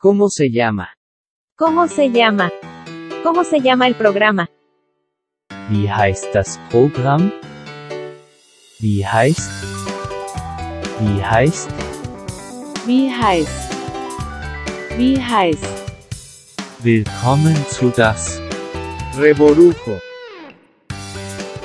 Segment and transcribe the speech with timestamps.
[0.00, 0.90] ¿Cómo se llama?
[1.56, 2.52] ¿Cómo se llama?
[3.24, 4.46] ¿Cómo se llama el programa?
[5.68, 7.32] Wie heißt das Programm?
[8.78, 9.50] Wie heißt?
[11.00, 11.68] Wie heißt?
[12.86, 13.72] Wie heißt?
[14.96, 15.66] Wie heißt?
[16.84, 18.40] Willkommen zu das
[19.18, 20.00] Revolujo.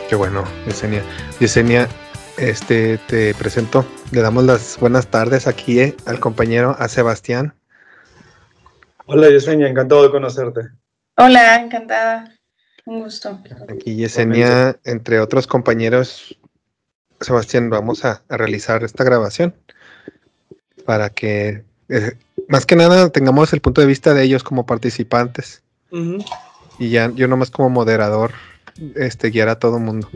[0.09, 1.03] Qué bueno, Yesenia.
[1.39, 1.87] Yesenia,
[2.37, 7.53] este, te presento, le damos las buenas tardes aquí eh, al compañero, a Sebastián.
[9.13, 10.61] Hola Yesenia, encantado de conocerte.
[11.17, 12.35] Hola, encantada.
[12.85, 13.39] Un gusto.
[13.69, 16.35] Aquí Yesenia, entre otros compañeros,
[17.21, 19.53] Sebastián, vamos a, a realizar esta grabación
[20.87, 25.61] para que, eh, más que nada, tengamos el punto de vista de ellos como participantes
[26.79, 28.31] y ya yo nomás como moderador,
[28.95, 30.09] este, guiar a todo mundo.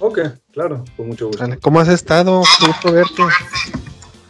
[0.00, 0.18] Ok,
[0.52, 1.46] claro, con mucho gusto.
[1.62, 2.42] ¿Cómo has estado?
[2.60, 3.22] Qué gusto verte.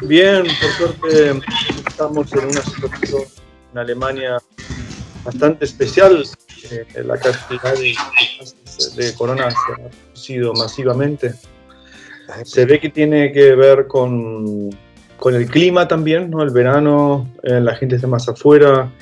[0.03, 1.43] Bien, por suerte
[1.89, 3.23] estamos en una situación
[3.77, 4.39] en Alemania
[5.23, 6.25] bastante especial.
[6.71, 7.95] Eh, la cantidad de
[8.95, 11.35] de corona se ha reducido masivamente.
[12.45, 14.71] Se ve que tiene que ver con,
[15.17, 16.43] con el clima también, ¿no?
[16.43, 18.93] El verano, eh, la gente está más afuera,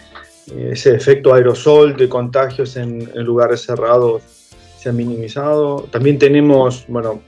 [0.49, 4.23] eh, ese efecto aerosol de contagios en, en lugares cerrados
[4.79, 5.89] se ha minimizado.
[5.91, 7.21] También tenemos, bueno,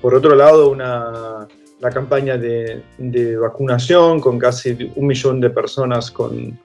[0.00, 1.46] por otro lado, una,
[1.80, 6.58] la campaña de, de vacunación con casi un millón de personas con,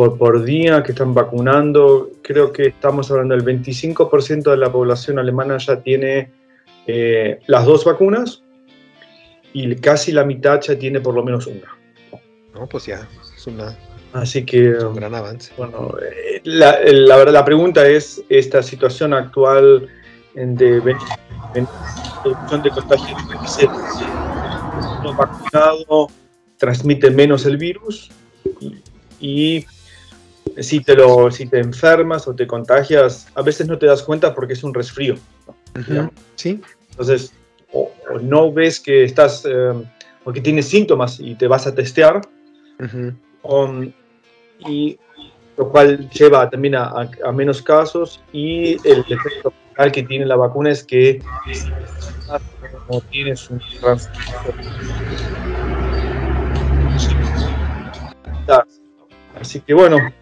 [0.00, 2.08] por, por día que están vacunando.
[2.22, 6.30] Creo que estamos hablando del 25% de la población alemana ya tiene
[6.86, 8.42] eh, las dos vacunas
[9.52, 11.76] y casi la mitad ya tiene por lo menos una.
[12.54, 13.06] No, pues ya,
[13.36, 13.76] es una-
[14.14, 15.52] Así que, es un gran avance.
[15.58, 19.86] bueno, eh, la, la verdad, la pregunta es, esta situación actual
[20.34, 23.68] de reducción de contagios,
[25.14, 26.08] vacunado
[26.56, 28.10] transmite menos el virus
[28.60, 28.76] y,
[29.20, 29.66] y
[30.58, 34.34] si, te lo, si te enfermas o te contagias, a veces no te das cuenta
[34.34, 35.14] porque es un resfrío.
[35.78, 37.32] Ujú, Sí, Entonces,
[37.72, 39.72] o, o no ves que estás, eh,
[40.24, 42.20] o que tienes síntomas y te vas a testear,
[42.78, 43.12] ujú,
[43.42, 43.92] um,
[44.58, 44.98] y
[45.56, 49.52] lo cual lleva también a, a- a menos casos y el efecto
[49.92, 51.22] que tiene la vacuna es que
[52.88, 53.62] no tienes un.
[59.40, 60.12] Así que bueno,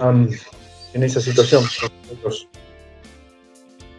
[0.00, 0.28] um,
[0.92, 1.64] en esa situación.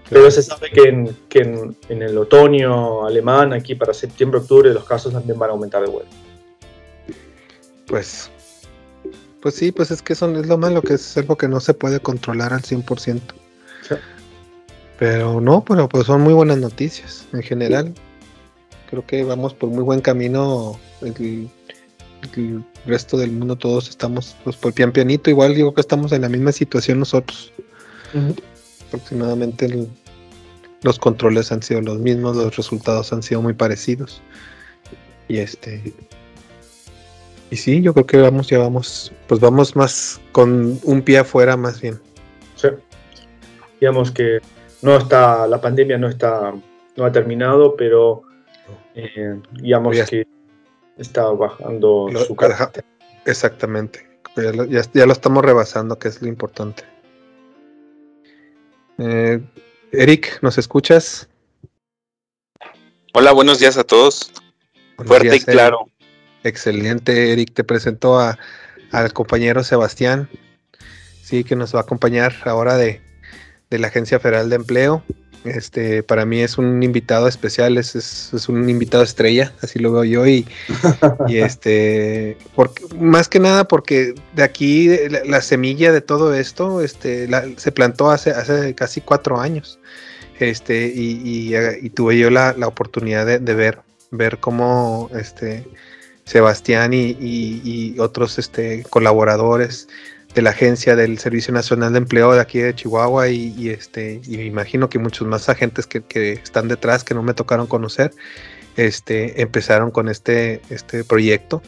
[0.09, 4.71] Pero se sabe que, en, que en, en el otoño alemán, aquí para septiembre, octubre,
[4.73, 6.15] los casos también van a aumentar de vuelta.
[7.87, 8.29] pues,
[9.41, 11.73] pues sí, pues es que son, es lo malo que es algo que no se
[11.73, 13.19] puede controlar al 100%.
[13.81, 13.95] Sí.
[14.99, 17.93] Pero no, pero pues son muy buenas noticias en general.
[18.89, 20.79] Creo que vamos por muy buen camino.
[21.01, 21.49] El,
[22.21, 25.29] el resto del mundo todos estamos pues por pian pianito.
[25.29, 27.51] Igual digo que estamos en la misma situación nosotros.
[28.87, 29.89] Aproximadamente el-
[30.83, 34.21] los controles han sido los mismos, los resultados han sido muy parecidos.
[35.27, 35.93] Y este
[37.51, 41.55] y sí, yo creo que vamos, ya vamos, pues vamos más con un pie afuera
[41.57, 41.99] más bien.
[42.55, 42.67] Sí.
[43.79, 44.39] Digamos que
[44.81, 46.53] no está, la pandemia no está,
[46.95, 48.23] no ha terminado, pero
[48.95, 50.27] eh, digamos Ya- que
[50.97, 52.71] está bajando Lo- su carga.
[53.25, 54.07] exactamente.
[54.35, 56.83] Ya lo, ya- ya lo estamos rebasando, que es lo importante.
[58.97, 59.41] Eh,
[59.91, 61.27] Eric, ¿nos escuchas?
[63.13, 64.31] Hola, buenos días a todos.
[64.97, 65.45] Buenos Fuerte y Eric.
[65.45, 65.89] claro.
[66.43, 67.53] Excelente, Eric.
[67.53, 68.37] Te presento a,
[68.91, 70.29] al compañero Sebastián,
[71.23, 73.01] sí, que nos va a acompañar ahora de,
[73.69, 75.03] de la Agencia Federal de Empleo.
[75.45, 79.91] Este, para mí es un invitado especial, es, es- es un invitado estrella, así lo
[79.93, 80.45] veo yo, y,
[81.27, 86.81] y este, porque, más que nada porque de aquí la, la semilla de todo esto
[86.81, 89.79] este, la- se plantó hace, hace casi cuatro años.
[90.39, 93.79] Este, y, y, eh, y tuve yo la, la oportunidad de, de ver,
[94.11, 95.65] ver cómo este,
[96.25, 99.87] Sebastián y, y- y otros este, colaboradores
[100.35, 104.37] de la agencia del Servicio Nacional de Empleo de aquí de Chihuahua y, este y
[104.37, 108.11] me imagino que muchos más agentes que, que están detrás que no me tocaron conocer
[108.75, 111.61] este empezaron con este este proyecto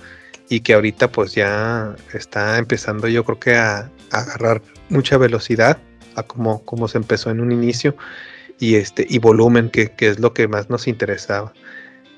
[0.49, 5.77] y que ahorita pues ya está empezando yo creo que a, a agarrar mucha velocidad
[6.15, 7.95] a como, como se empezó en un inicio
[8.59, 11.53] y este y volumen que, que es lo que más nos interesaba.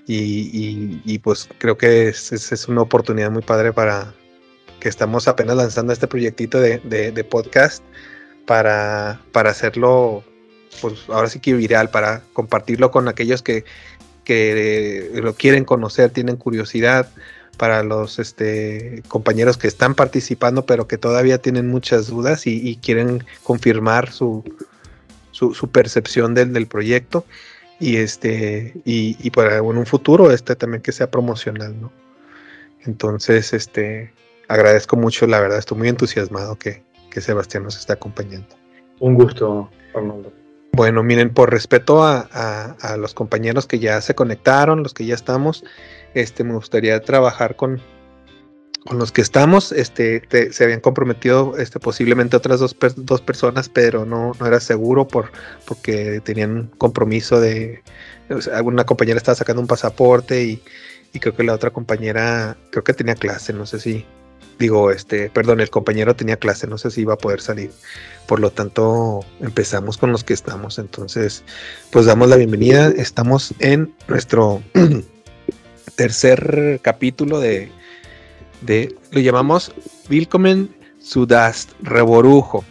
[0.08, 0.16] Y,
[0.54, 4.14] y- y, pues creo que es, es- es una oportunidad muy padre para
[4.80, 7.84] que estamos apenas lanzando este proyectito de, de- podcast
[8.46, 10.24] para, para hacerlo,
[10.82, 13.66] pues ahora sí que viral, para compartirlo con aquellos que,
[14.24, 17.10] que lo quieren conocer, tienen curiosidad,
[17.58, 23.26] para los este, compañeros que están participando, pero que todavía tienen muchas dudas y, quieren
[23.44, 24.46] confirmar su,
[25.32, 27.26] su, percepción del, del, proyecto
[27.78, 31.92] y este y para en un futuro este también que sea promocional, ¿no?
[32.86, 34.14] Entonces, este
[34.50, 38.56] agradezco mucho, la verdad, estoy muy entusiasmado que, que Sebastián nos está acompañando.
[39.00, 40.34] Un gusto, Arnoldo.
[40.74, 45.64] Bueno, miren, por respeto a, los compañeros que ya se conectaron, los que ya estamos,
[46.14, 47.82] este, me gustaría trabajar con,
[48.86, 49.72] con los que estamos.
[49.72, 50.22] Este,
[50.52, 55.32] se habían comprometido este, posiblemente otras dos, dos personas, pero no, no era seguro por,
[55.66, 57.84] porque tenían un compromiso de...
[58.54, 60.62] alguna compañera estaba sacando un pasaporte y,
[61.14, 64.06] y creo que la otra compañera, creo que tenía clase, no sé si,
[64.60, 67.72] digo, este, perdón, el compañero tenía clase, no sé si iba a poder salir.
[68.28, 70.78] Por lo tanto, empezamos con los que estamos.
[70.78, 71.44] Entonces,
[71.92, 72.90] pues damos la bienvenida.
[72.90, 74.62] Estamos en nuestro
[75.96, 77.72] tercer capítulo de,
[78.62, 79.72] de lo llamamos
[80.10, 82.64] Willkommen Sudast, Reborujo.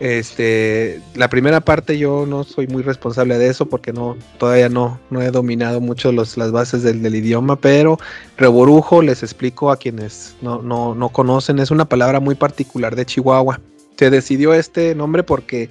[0.00, 5.00] Este, la primera parte yo no soy muy responsable de eso porque no, todavía no,
[5.10, 7.98] no he dominado mucho las bases del, idioma, pero
[8.36, 13.06] reborujo, les explico a quienes no, no, no conocen, es una palabra muy particular de
[13.06, 13.60] Chihuahua.
[13.96, 15.68] Se decidió este nombre porque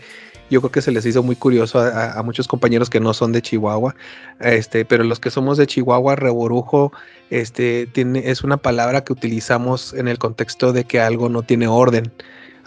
[0.50, 3.42] yo creo que se les hizo muy curioso a, muchos compañeros que no son de
[3.42, 3.96] Chihuahua,
[4.42, 6.92] este, pero los que somos de Chihuahua, reborujo,
[7.30, 11.68] este, tiene, es una palabra que utilizamos en el contexto de que algo no tiene
[11.68, 12.12] orden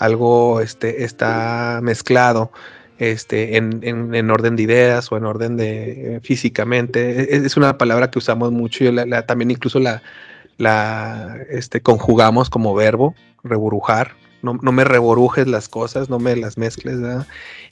[0.00, 2.50] algo este, está mezclado
[2.98, 7.34] este, en, orden de ideas o en orden de eh, físicamente.
[7.34, 10.02] E, es, una palabra que usamos mucho y también incluso la,
[10.56, 13.14] la este, conjugamos como verbo,
[13.44, 14.16] reburujar.
[14.42, 16.98] No, no, me reborujes las cosas, no me las mezcles.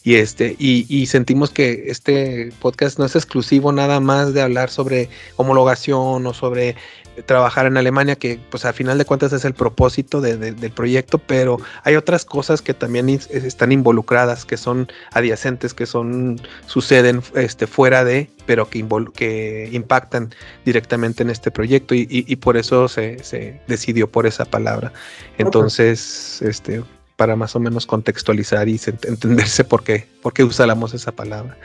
[0.04, 4.68] Y este, y, y, sentimos que este podcast no es exclusivo nada más de hablar
[4.68, 6.76] sobre homologación o sobre
[7.26, 11.58] trabajar en Alemania, que pues al final de cuentas es el propósito del proyecto, pero
[11.84, 18.04] hay otras cosas que también están involucradas, que son adyacentes, que son, suceden este, fuera
[18.04, 20.34] de, pero que, que impactan
[20.64, 24.92] directamente en este proyecto y, por eso se, decidió por esa palabra.
[25.38, 26.82] Entonces, este,
[27.16, 31.58] para más o menos contextualizar y entenderse por qué, por qué usamos esa palabra.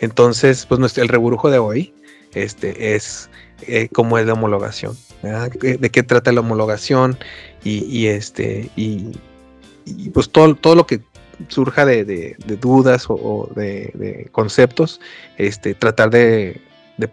[0.00, 1.94] Entonces, pues nuestro, el reburujo de hoy
[2.34, 3.30] este, es
[3.66, 7.18] eh, cómo es la homologación, de qué trata la homologación
[7.64, 9.10] y, este y,
[10.12, 11.00] pues todo, todo lo que
[11.48, 15.00] surja de, dudas o, de, conceptos,
[15.36, 16.60] este, tratar de,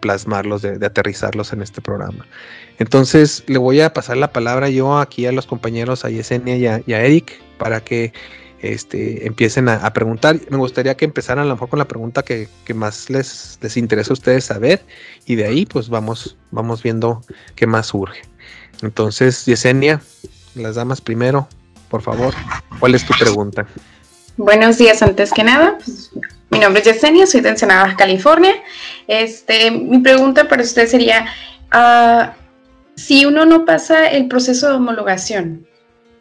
[0.00, 2.26] plasmarlos, de, aterrizarlos en este programa.
[2.78, 6.56] Entonces le voy a pasar la palabra yo aquí a los compañeros, a Yesenia
[6.86, 8.12] y a Eric, para que
[8.60, 10.38] este, empiecen a, preguntar.
[10.50, 14.12] Me gustaría que empezaran a lo mejor con la pregunta que, más les, les interesa
[14.12, 14.82] a ustedes saber
[15.26, 17.22] y de ahí pues vamos, vamos viendo
[17.54, 18.22] qué más surge.
[18.82, 20.00] Entonces, Yesenia,
[20.54, 21.48] las damas primero,
[21.88, 22.34] por favor,
[22.78, 23.66] ¿cuál es tu pregunta?
[24.36, 25.78] Buenos días, antes que nada.
[26.50, 28.54] Mi nombre es Yesenia, soy de Ensenada, California.
[29.06, 31.26] Este, mi pregunta para usted sería,
[31.72, 32.30] uh,
[32.96, 35.66] si uno no pasa el proceso de homologación,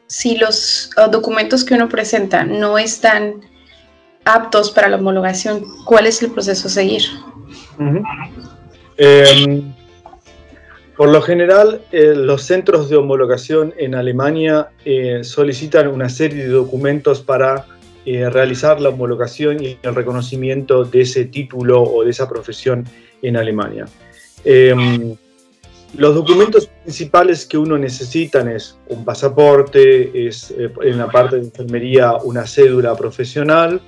[0.07, 3.41] si los documentos que uno presenta no están
[4.25, 7.03] aptos para la homologación, ¿cuál es el proceso a seguir?
[8.97, 9.73] Em,
[10.97, 16.49] por lo general, eh, los centros de homologación en Alemania eh, solicitan una serie de
[16.49, 17.65] documentos para
[18.05, 22.85] eh, realizar la homologación y el reconocimiento de ese título o de esa profesión
[23.21, 23.85] en Alemania.
[25.97, 31.43] Los documentos principales que uno necesita es un pasaporte, es eh, en la parte de
[31.43, 33.79] enfermería una cédula profesional,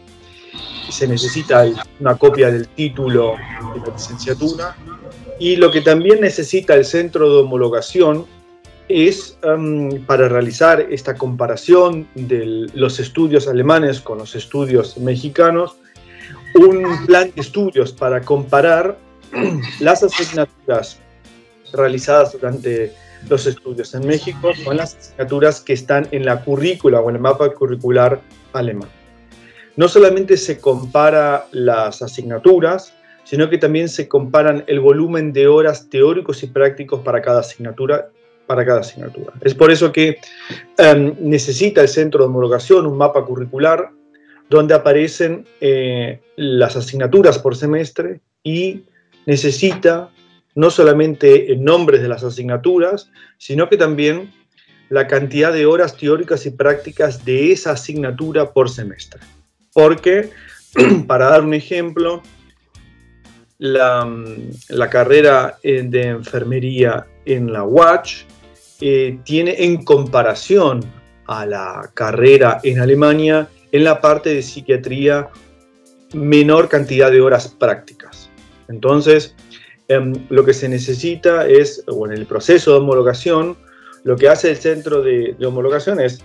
[0.89, 1.65] se necesita
[1.99, 3.35] una copia del título
[3.73, 4.75] de la licenciatura
[5.37, 8.25] y lo que también necesita el centro de homologación
[8.87, 15.75] es em, para realizar esta comparación de los estudios alemanes con los estudios mexicanos,
[16.55, 18.97] un plan de estudios para comparar
[19.81, 21.01] las asignaturas
[21.73, 22.93] realizadas durante
[23.29, 27.21] los estudios en México con las asignaturas que están en la currícula o en el
[27.21, 28.21] mapa curricular
[28.53, 28.89] alemán.
[29.75, 32.93] No solamente se compara las asignaturas,
[33.23, 38.09] sino que también se comparan el volumen de horas teóricos y prácticos para cada asignatura.
[38.47, 39.33] Para cada asignatura.
[39.41, 40.19] Es por eso que
[40.77, 43.89] em, necesita el centro de homologación un mapa curricular
[44.49, 48.85] donde aparecen eh, las asignaturas por semestre y
[49.25, 50.09] necesita
[50.57, 54.33] no solamente en nombres de las asignaturas, sino que también
[54.89, 59.21] la cantidad de horas teóricas y prácticas de esa asignatura por semestre.
[59.71, 60.31] Porque,
[61.07, 62.23] para dar un ejemplo,
[63.59, 64.09] la,
[64.89, 68.23] carrera de enfermería en la Watch
[68.81, 70.83] eh, tiene en comparación
[71.27, 75.29] a la carrera en Alemania en la parte de psiquiatría
[76.13, 78.31] menor cantidad de horas prácticas.
[78.69, 79.35] Entonces,
[79.87, 83.57] em, lo que se necesita es, o en el proceso de homologación,
[84.03, 86.23] lo que hace el centro de, de homologación es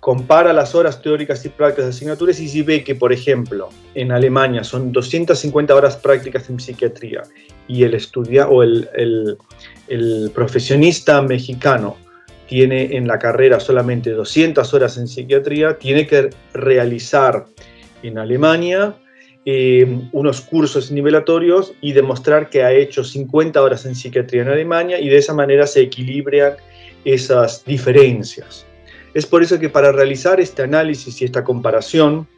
[0.00, 4.10] compara las horas teóricas y prácticas de asignaturas y si ve que, por ejemplo, en
[4.10, 7.22] Alemania son 250 horas prácticas en psiquiatría
[7.68, 9.38] y el estudia o el,
[10.34, 11.96] profesionista mexicano
[12.48, 17.44] tiene en la carrera solamente 200 horas en psiquiatría, tiene que realizar
[18.02, 18.94] en Alemania
[19.44, 25.00] eh, unos cursos nivelatorios y demostrar que ha hecho 50 horas en psiquiatría en Alemania
[25.00, 26.54] y de esa manera se equilibran
[27.04, 28.66] esas diferencias.
[29.14, 32.28] Es por eso que para realizar este análisis y esta comparación,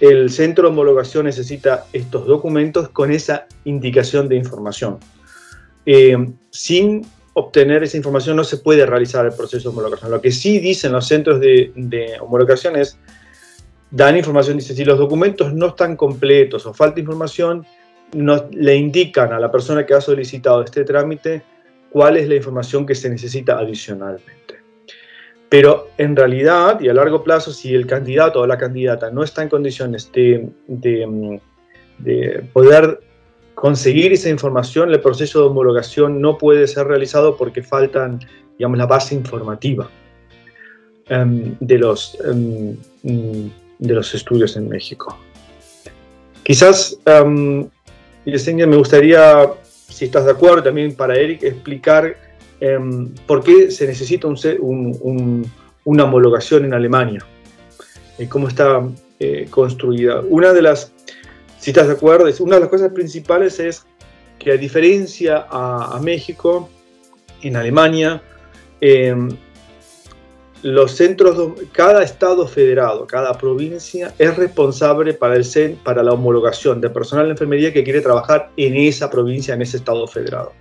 [0.00, 4.98] el centro de homologación necesita estos documentos con esa indicación de información.
[5.86, 6.16] Eh,
[6.50, 10.10] sin obtener esa información no se puede realizar el proceso de homologación.
[10.10, 11.72] Lo que sí dicen los centros de,
[12.20, 12.98] homologación es,
[13.92, 17.64] dan información, dice, si los documentos no están completos o falta información,
[18.12, 21.42] le indican a la persona que ha solicitado este trámite
[21.90, 24.60] cuál es la información que se necesita adicionalmente.
[25.50, 29.42] Pero en realidad y a largo plazo, si el candidato o la candidata no está
[29.42, 30.48] en condiciones de,
[32.54, 33.00] poder
[33.54, 38.20] conseguir esa información, el proceso de homologación no puede ser realizado porque faltan,
[38.56, 39.90] digamos, la base informativa
[41.10, 43.50] em, de, los, em,
[43.82, 45.18] de los estudios en México.
[46.42, 47.68] Quizás, um,
[48.24, 49.50] me gustaría,
[49.88, 52.16] si estás de acuerdo, también para Eric, explicar
[52.64, 57.26] Em, por qué se necesita una homologación en Alemania,
[58.20, 60.20] y cómo está eh, construida.
[60.20, 60.92] Una de las,
[61.58, 63.84] si estás de acuerdo, una de las cosas principales es
[64.38, 66.70] que a diferencia a, México,
[67.42, 68.22] en Alemania,
[68.80, 69.28] em,
[70.62, 76.88] los centros, cada estado federado, cada provincia es responsable para, el, para la homologación de
[76.88, 80.52] personal de enfermería que quiere trabajar en esa provincia, en ese estado federado.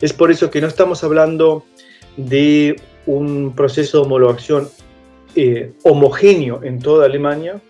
[0.00, 1.64] Es por eso que no estamos hablando
[2.16, 2.76] de
[3.06, 4.68] un proceso de homologación
[5.36, 7.60] eh, homogéneo en toda Alemania,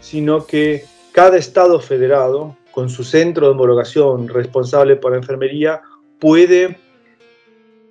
[0.00, 5.82] sino que cada estado federado, con su centro de homologación responsable por la enfermería,
[6.18, 6.78] puede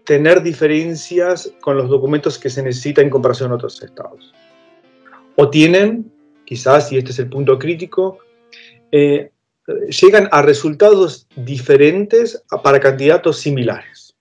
[0.05, 4.33] tener diferencias con los documentos que se necesitan en comparación a otros estados.
[5.35, 6.11] O tienen,
[6.45, 8.19] quizás, y este es el punto crítico,
[8.91, 9.31] eh,
[10.01, 14.15] llegan a resultados diferentes para candidatos similares.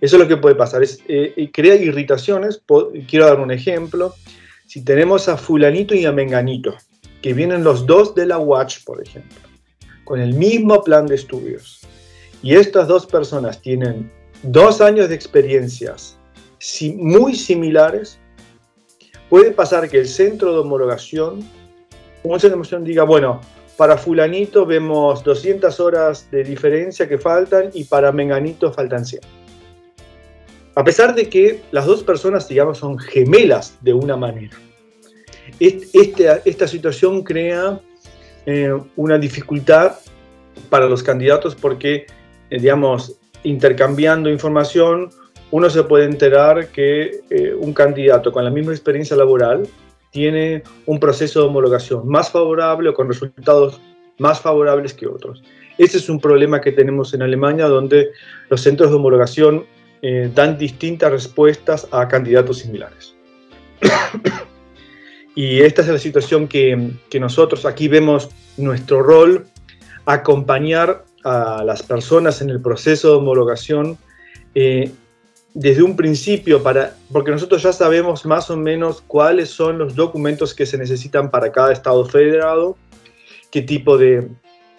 [0.00, 2.60] Eso es lo que puede pasar, es, eh, crea irritaciones.
[3.08, 4.14] Quiero dar un ejemplo.
[4.66, 6.76] Si tenemos a fulanito y a menganito,
[7.22, 9.38] que vienen los dos de la Watch, por ejemplo,
[10.04, 11.80] con el mismo plan de estudios,
[12.42, 14.10] y estas dos personas tienen
[14.42, 16.18] dos años de experiencias
[16.96, 18.18] muy similares,
[19.28, 21.40] puede pasar que el centro de homologación,
[22.22, 23.40] un centro de homologación diga, bueno,
[23.76, 29.22] para fulanito vemos 200 horas de diferencia que faltan y para menganito faltan 100.
[30.74, 34.56] A pesar de que las dos personas, digamos, son gemelas de una manera.
[35.58, 37.80] Esta, esta situación crea
[38.46, 39.96] eh, una dificultad
[40.70, 42.06] para los candidatos porque,
[42.50, 45.10] eh, digamos, intercambiando información,
[45.50, 49.68] uno se puede enterar que eh, un candidato con la misma experiencia laboral
[50.10, 53.80] tiene un proceso de homologación más favorable o con resultados
[54.18, 55.42] más favorables que otros.
[55.78, 58.10] Ese es un problema que tenemos en Alemania, donde
[58.48, 59.66] los centros de homologación
[60.02, 63.14] eh, dan distintas respuestas a candidatos similares.
[65.34, 69.46] y esta es la situación que, que, nosotros aquí vemos nuestro rol,
[70.04, 73.98] acompañar a las personas en el proceso de homologación
[74.54, 74.90] eh,
[75.54, 80.54] desde un principio, para, porque nosotros ya sabemos más o menos cuáles son los documentos
[80.54, 82.76] que se necesitan para cada estado federado,
[83.50, 84.28] qué tipo de,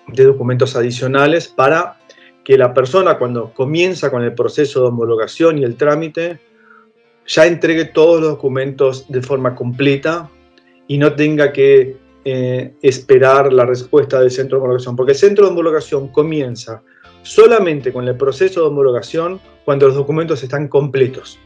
[0.08, 1.98] de documentos adicionales para
[2.44, 6.40] que la persona cuando comienza con el proceso de homologación y el trámite
[7.26, 10.30] ya entregue todos los documentos de forma completa
[10.88, 15.46] y no tenga que eh, esperar la respuesta del centro de homologación, porque el centro
[15.46, 16.82] de homologación comienza
[17.22, 21.40] solamente con el proceso de homologación cuando los documentos están completos.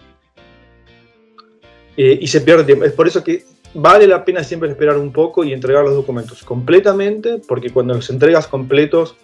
[1.95, 2.85] Eh, y se pierde tiempo.
[2.85, 3.43] Es por eso que
[3.73, 8.09] vale la pena siempre esperar un poco y entregar los documentos completamente, porque cuando los
[8.09, 9.15] entregas completos,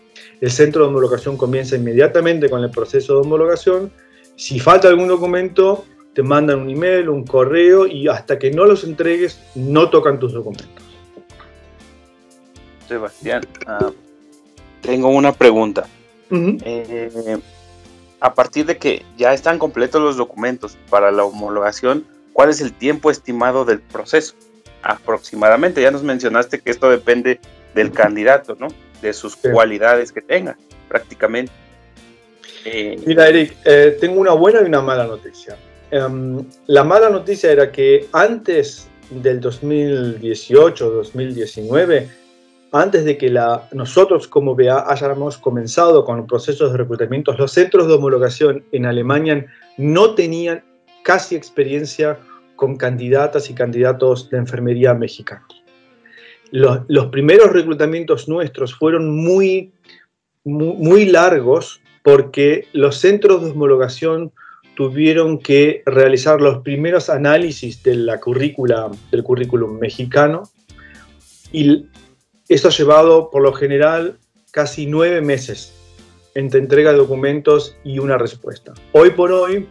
[0.42, 3.92] el centro de homologación comienza inmediatamente con el proceso de homologación.
[4.36, 8.84] Si falta algún documento, te mandan un email, un correo y hasta que no los
[8.84, 10.83] entregues, no tocan tus documentos.
[12.94, 13.92] Sebastián, ah,
[14.82, 15.88] tengo una pregunta.
[16.30, 17.40] Eh,
[18.20, 22.72] a partir de que ya están completos los documentos para la homologación, ¿cuál es el
[22.72, 24.34] tiempo estimado del proceso?
[24.82, 27.40] Aproximadamente, ya nos mencionaste que esto depende
[27.76, 28.68] del candidato, ¿no?
[29.02, 30.58] De sus cualidades que tenga,
[30.88, 31.52] prácticamente.
[32.66, 35.58] Eh, Mira, Eric, eh, tengo una buena y una mala noticia.
[35.92, 42.08] Em, la mala noticia era que antes del 2018-2019,
[42.74, 47.88] antes de que la, nosotros como BA hayamos comenzado con procesos de reclutamiento, los centros
[47.88, 49.46] de homologación en Alemania
[49.78, 50.64] no tenían
[51.04, 52.18] casi experiencia
[52.56, 55.64] con candidatas y candidatos de enfermería mexicanos.
[56.50, 59.72] Los, los primeros reclutamientos nuestros fueron muy,
[60.44, 64.32] muy, muy largos porque los centros de homologación
[64.76, 70.44] tuvieron que realizar los primeros análisis de la currícula, del currículum mexicano
[71.52, 71.86] y
[72.50, 74.18] eso ha llevado por lo general
[74.52, 75.74] casi nueve meses
[76.36, 78.74] entre entrega de documentos y una respuesta.
[78.92, 79.68] Hoy por hoy,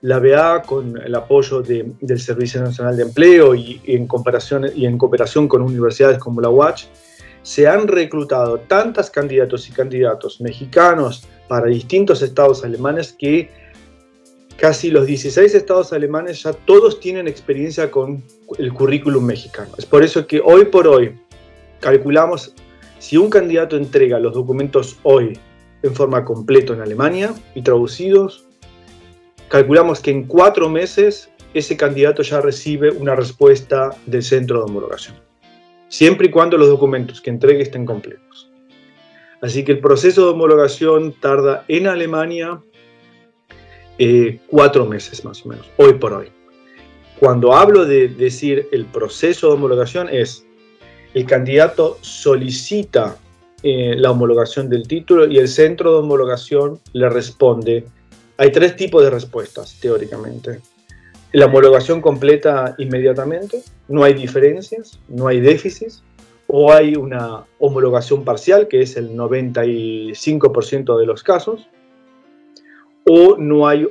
[0.00, 4.98] la BA, con el apoyo del Servicio Nacional de Empleo y, en comparación, y en
[4.98, 6.84] cooperación con universidades como la UACH,
[7.42, 13.50] se han reclutado tantas candidatos y candidatos mexicanos para distintos estados alemanes que
[14.56, 18.22] casi los 16 estados alemanes ya todos tienen experiencia con
[18.58, 19.70] el currículum mexicano.
[19.76, 21.18] Es por eso que hoy por hoy
[21.84, 22.54] calculamos
[22.98, 25.38] si un candidato entrega los documentos hoy
[25.82, 28.46] en forma completa en Alemania y traducidos,
[29.48, 35.16] calculamos que en cuatro meses ese candidato ya recibe una respuesta del centro de homologación,
[35.88, 38.50] siempre y cuando los documentos que entregue estén completos.
[39.42, 42.62] Así que el proceso de homologación tarda en Alemania
[43.98, 46.28] eh, cuatro meses más o menos, hoy por hoy.
[47.20, 50.46] Cuando hablo de decir el proceso de homologación es
[51.14, 53.16] el candidato solicita
[53.62, 57.86] eh, la homologación del título y el centro de homologación le responde.
[58.36, 60.60] Hay tres tipos de respuestas, teóricamente.
[61.32, 66.02] La homologación completa inmediatamente, no hay diferencias, no hay déficits,
[66.46, 71.68] o hay una homologación parcial, que es el 95% de los casos,
[73.06, 73.86] o no hay,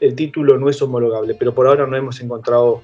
[0.00, 2.82] el, título no es homologable, pero por ahora no hemos encontrado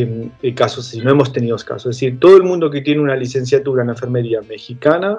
[0.00, 1.90] em, casos así, no hemos tenido casos.
[1.90, 5.18] Es decir, todo el mundo que tiene una licenciatura en enfermería mexicana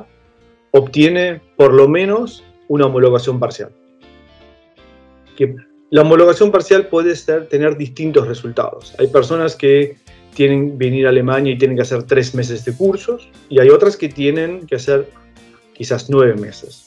[0.72, 3.70] obtiene por lo menos una homologación parcial.
[5.38, 5.56] Que
[5.92, 8.96] la homologación parcial puede ser, tener distintos resultados.
[9.00, 9.98] Hay personas que
[10.34, 13.96] tienen venir a Alemania y tienen que hacer tres meses de cursos y hay otras
[13.96, 15.10] que tienen que hacer
[15.74, 16.86] quizás nueve meses.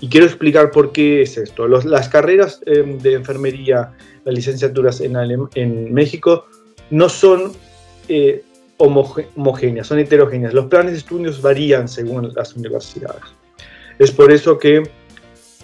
[0.00, 1.66] Y quiero explicar por qué es esto.
[1.66, 3.92] las carreras em, de enfermería,
[4.24, 5.16] las licenciaturas en,
[5.54, 6.46] en México,
[6.90, 7.52] no son
[8.08, 8.44] eh,
[8.76, 10.52] homogéneas, son heterogéneas.
[10.52, 13.22] Los planes de estudios varían según las universidades.
[13.98, 14.82] Es por eso que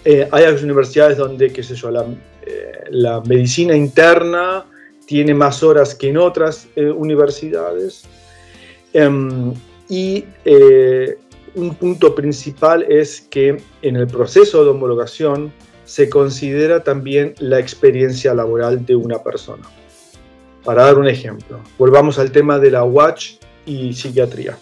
[0.05, 2.05] eh, hay universidades donde, qué sé yo, la,
[2.45, 4.65] eh, la, medicina interna
[5.05, 8.03] tiene más horas que en otras universidades.
[8.93, 9.53] Em,
[9.89, 10.25] y
[11.55, 15.51] un punto principal es que en el proceso de homologación
[15.83, 19.63] se considera también la experiencia laboral de una persona.
[20.63, 24.57] Para dar un ejemplo, volvamos al tema de la WACH y psiquiatría.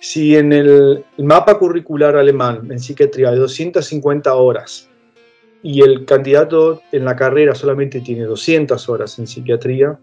[0.00, 4.88] Si en el mapa curricular alemán en psiquiatría hay 250 horas
[5.62, 9.98] y el candidato en la carrera solamente tiene 200 horas en psiquiatría,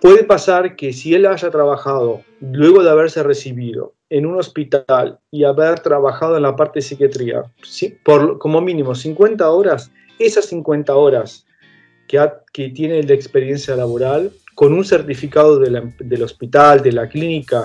[0.00, 5.42] puede pasar que si él haya trabajado luego de haberse recibido en un hospital y
[5.42, 7.44] haber trabajado en la parte de psiquiatría,
[8.04, 11.46] por como mínimo 50 horas, esas 50 horas
[12.12, 17.64] que, que tiene de experiencia laboral, con un certificado del hospital, de la clínica,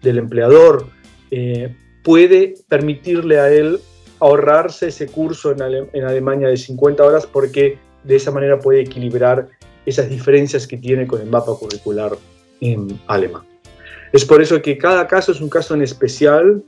[0.00, 0.86] del empleador,
[1.32, 3.80] eh, puede permitirle a él
[4.20, 9.48] ahorrarse ese curso en, en Alemania de 50 horas porque de esa manera puede equilibrar
[9.84, 12.12] esas diferencias que tiene con el mapa curricular
[12.60, 13.42] en alemán.
[14.12, 16.62] Es por eso que cada caso es un caso en especial,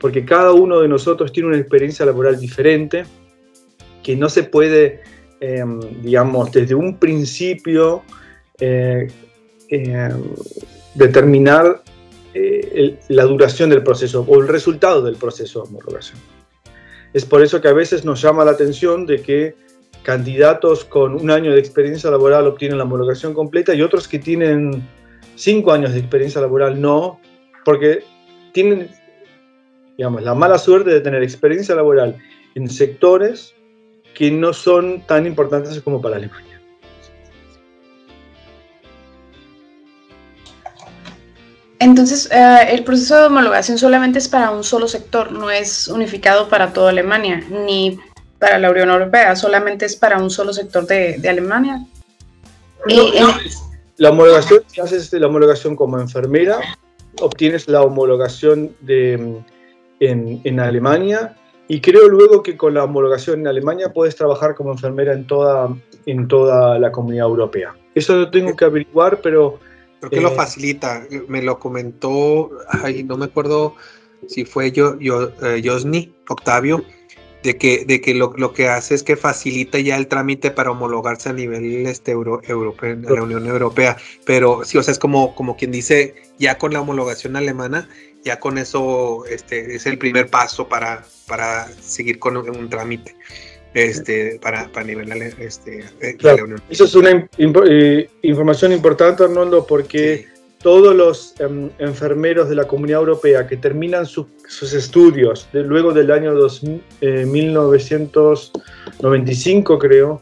[0.00, 3.04] porque cada uno de nosotros tiene una experiencia laboral diferente,
[4.02, 5.00] que no se puede,
[5.42, 8.04] em, digamos, desde un principio
[8.60, 9.10] eh,
[9.68, 10.22] em,
[10.94, 11.82] determinar
[12.32, 16.20] eh, la duración del proceso o el resultado del proceso de homologación.
[17.12, 19.56] Es por eso que a veces nos llama la atención de que
[20.04, 24.86] candidatos con un año de experiencia laboral obtienen la homologación completa y otros que tienen
[25.34, 27.18] cinco años de experiencia laboral no,
[27.64, 28.04] porque
[28.52, 28.90] tienen,
[29.96, 32.16] digamos, la mala suerte de tener experiencia laboral
[32.54, 33.56] en sectores
[34.14, 36.60] que no son tan importantes como para Alemania.
[41.78, 46.48] Entonces, eh, el proceso de homologación solamente es para un solo sector, no es unificado
[46.48, 47.98] para toda Alemania, ni
[48.38, 51.84] para la Unión Europea, solamente es para un solo sector de, de Alemania.
[52.88, 53.34] No,
[53.96, 56.60] la homologación, si haces la homologación como enfermera,
[57.20, 59.36] obtienes la homologación de, mm,
[60.00, 61.36] en, en Alemania
[61.72, 65.74] y creo luego que con la homologación en Alemania puedes trabajar como enfermera en toda,
[66.04, 67.74] en toda la comunidad europea.
[67.94, 69.58] Eso lo tengo que averiguar, pero
[70.00, 71.06] Creo que lo Eh, facilita.
[71.28, 73.74] Me lo comentó, ay, no me acuerdo
[74.26, 76.84] si fue yo, yo eh, Josny, Octavio,
[77.42, 80.72] de que, de que lo, lo que hace es que facilita ya el trámite para
[80.72, 83.96] homologarse a nivel este, euro, europeo, en la Unión Europea.
[84.26, 87.88] Pero sí, o sea, es como, como quien dice, ya con la homologación alemana,
[88.24, 93.16] ya con eso este, es el primer paso para, para seguir con un, un trámite.
[93.74, 95.82] Este, para, para nivel ale- este,
[96.18, 96.36] Claro.
[96.38, 96.62] la Unión.
[96.68, 100.26] eso es una im- impo- eh, información importante, Arnoldo, porque Sí.
[100.62, 105.94] todos los em, enfermeros de la Comunidad Europea que terminan su- sus estudios de- luego
[105.94, 110.20] del año 2000, eh, 1995, creo,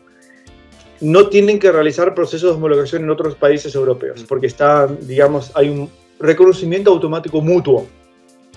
[1.00, 5.70] no tienen que realizar procesos de homologación en otros países europeos, porque está, digamos, hay
[5.70, 7.86] un reconocimiento automático mutuo.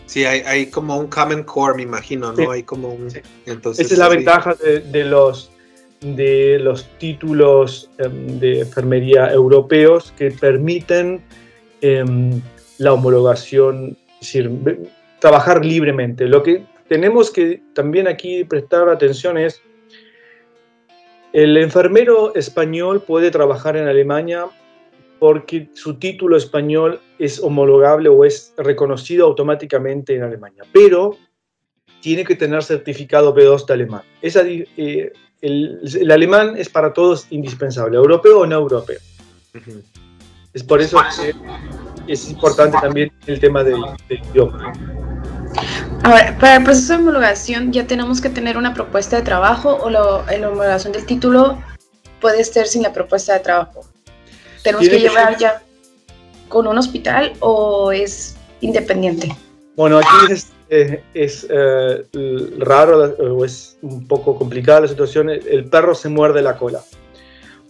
[0.05, 2.35] Sí, hay, hay como un Common Core, me imagino, ¿no?
[2.35, 2.45] Sí.
[2.49, 3.09] Hay como un...
[3.09, 3.19] Sí.
[3.45, 4.17] Entonces, Esa es la sí.
[4.17, 5.49] ventaja de, de los,
[6.01, 11.23] de los títulos em, de enfermería europeos que permiten
[11.81, 12.41] em,
[12.77, 14.51] la homologación, es decir,
[15.19, 16.27] trabajar libremente.
[16.27, 19.61] Lo que tenemos que también aquí prestar atención es,
[21.31, 24.47] el enfermero español puede trabajar en Alemania
[25.23, 31.15] porque su título español es homologable o es reconocido automáticamente en Alemania, pero
[32.01, 34.01] tiene que tener certificado B2 de alemán.
[34.21, 38.99] Esa eh, el, el alemán es para todos indispensable, europeo o no europeo.
[40.53, 41.33] Es por eso que
[42.11, 44.73] es importante también el tema del, del idioma.
[46.03, 49.73] A ver, para el proceso de homologación ya tenemos que tener una propuesta de trabajo
[49.73, 51.63] o lo- la homologación del título
[52.19, 53.85] puede ser sin la propuesta de trabajo.
[54.63, 55.61] Tenemos que llevar ya
[56.47, 59.35] con un hospital o es independiente.
[59.75, 62.03] Bueno, aquí es, eh, es eh,
[62.59, 65.29] raro eh, o es un poco complicada la situación.
[65.29, 66.81] El perro se muerde la cola.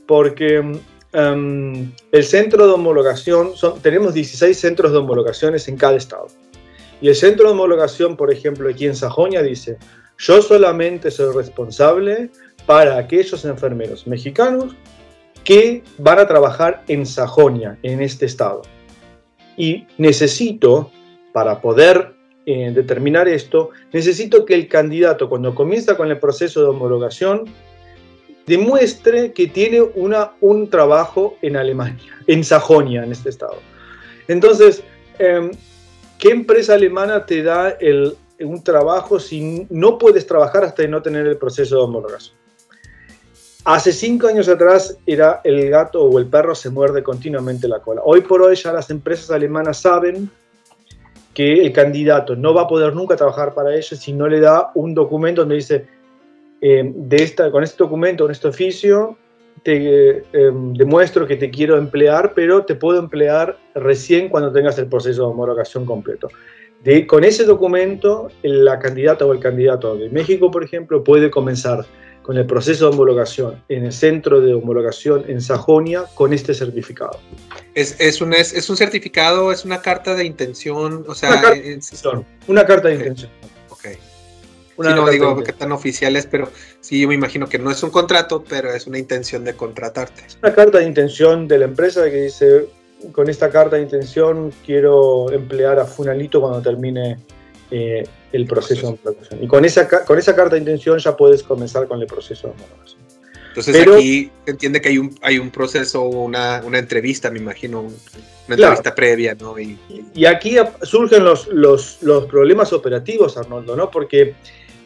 [0.06, 6.28] Porque mm, el centro de homologación, son, tenemos 16 centros de homologaciones en cada estado.
[7.02, 9.78] Y el centro de homologación, por ejemplo, aquí en Sajonia dice,
[10.18, 12.30] yo solamente soy responsable
[12.66, 14.76] para aquellos enfermeros mexicanos
[15.44, 18.62] que van a trabajar en Sajonia, en este estado.
[19.58, 20.92] Y necesito,
[21.34, 22.14] para poder
[22.46, 27.46] eh, determinar esto, necesito que el candidato, cuando comienza con el proceso de homologación,
[28.46, 33.58] demuestre que tiene una, un trabajo en Alemania, en Sajonia, en este estado.
[34.28, 34.84] Entonces,
[35.20, 35.52] em,
[36.18, 37.78] ¿qué empresa alemana te da
[38.40, 42.43] un trabajo si no puedes trabajar hasta no tener el proceso de homologación?
[43.66, 48.02] Hace cinco años atrás era el gato o el perro se muerde continuamente la cola.
[48.04, 50.30] Hoy por hoy ya las empresas alemanas saben
[51.34, 54.72] que el candidato no va a poder nunca trabajar para ellos si no le da
[54.76, 55.86] un documento donde dice,
[56.60, 59.18] eh, de esta, con este documento, con este oficio,
[59.64, 64.88] te eh, demuestro que te quiero emplear, pero te puedo emplear recién cuando tengas el
[64.88, 66.28] proceso de homologación completo.
[66.84, 71.86] De, con ese documento, la candidata o el candidato de México, por ejemplo, puede comenzar
[72.24, 77.20] con el proceso de homologación en el centro de homologación en Sajonia con este certificado.
[77.76, 81.42] Es, es, un, es, es un certificado, es una carta de intención, o sea, Una
[81.42, 82.04] carta es-
[82.48, 83.30] Una carta de intención.
[83.70, 83.88] ok.
[84.78, 87.84] Una sí, no digo que tan oficiales, pero sí, yo me imagino que no es
[87.84, 90.24] un contrato, pero es una intención de contratarte.
[90.42, 92.70] una carta de intención de la empresa que dice,
[93.12, 97.18] con esta carta de intención quiero emplear a Funalito cuando termine
[97.76, 99.44] eh, el proceso de homologación.
[99.44, 102.54] Y con esa, con esa carta de intención ya puedes comenzar con el proceso de
[102.54, 103.02] homologación.
[103.50, 107.40] Entonces Pero- aquí se entiende que hay un, hay un proceso, una, una entrevista, me
[107.40, 107.96] imagino, un-
[108.48, 108.74] una Claro.
[108.74, 109.58] entrevista previa, ¿no?
[109.60, 109.78] Y,
[110.14, 113.90] Y aquí surgen los, los, los problemas operativos, Arnoldo, ¿no?
[113.90, 114.36] Porque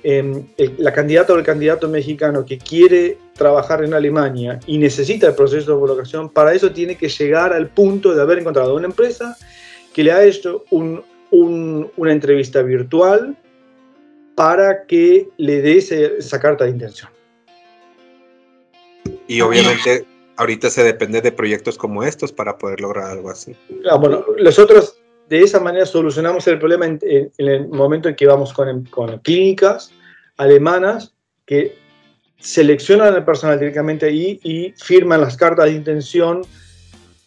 [0.03, 5.27] eh, el- la candidata o el candidato mexicano que quiere trabajar en Alemania y necesita
[5.27, 8.85] el proceso de homologación, para eso tiene que llegar al punto de haber encontrado una
[8.85, 9.35] empresa
[9.93, 13.35] que le ha hecho un- un- una entrevista virtual
[14.35, 17.09] para que le dé esa carta de intención.
[19.29, 20.05] y obviamente
[20.37, 23.55] ahorita se depende de proyectos como estos para poder lograr algo así.
[23.89, 28.15] Ah, bueno, nosotros de esa manera solucionamos el problema en, en- en el momento en
[28.15, 29.91] que vamos con, con clínicas
[30.37, 31.13] alemanas
[31.45, 31.75] que
[32.39, 36.41] seleccionan al personal directamente ahí y firman las cartas de intención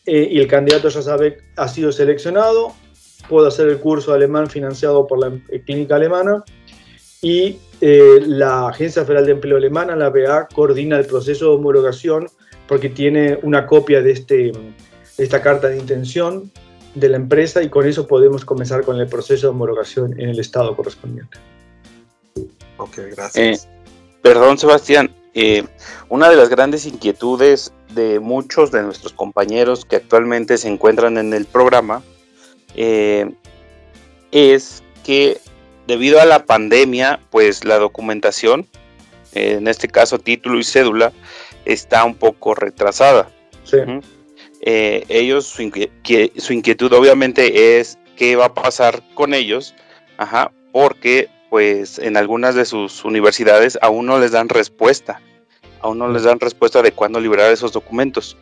[0.06, 2.72] eh, y el candidato ya sabe ha sido seleccionado,
[3.30, 6.44] puede hacer el curso de alemán financiado por la eh, clínica alemana
[7.22, 12.28] y eh, la Agencia Federal de Empleo Alemana, la BA, coordina el proceso de homologación
[12.66, 16.50] porque tiene una copia de, este, de esta carta de intención
[16.96, 20.40] de la empresa y con eso podemos comenzar con el proceso de homologación en el
[20.40, 21.38] estado correspondiente.
[22.78, 23.64] Ok, gracias.
[23.64, 23.68] Eh,
[24.22, 25.14] perdón, Sebastián.
[25.34, 25.64] eh,
[26.08, 31.32] una de las grandes inquietudes de muchos de nuestros compañeros que actualmente se encuentran en
[31.32, 32.02] el programa
[32.74, 33.30] eh,
[34.32, 35.38] es que
[35.86, 38.66] debido a la pandemia, pues la documentación,
[39.32, 41.12] eh, en este caso título y cédula,
[41.64, 43.30] está un poco retrasada.
[43.64, 43.78] Sí.
[44.60, 49.74] Eh, ellos, su, inquietud obviamente es qué va a pasar con ellos,
[50.18, 55.20] ajá, porque pues en algunas de sus universidades aún no les dan respuesta,
[55.80, 58.36] aún no les dan respuesta de cuándo liberar esos documentos.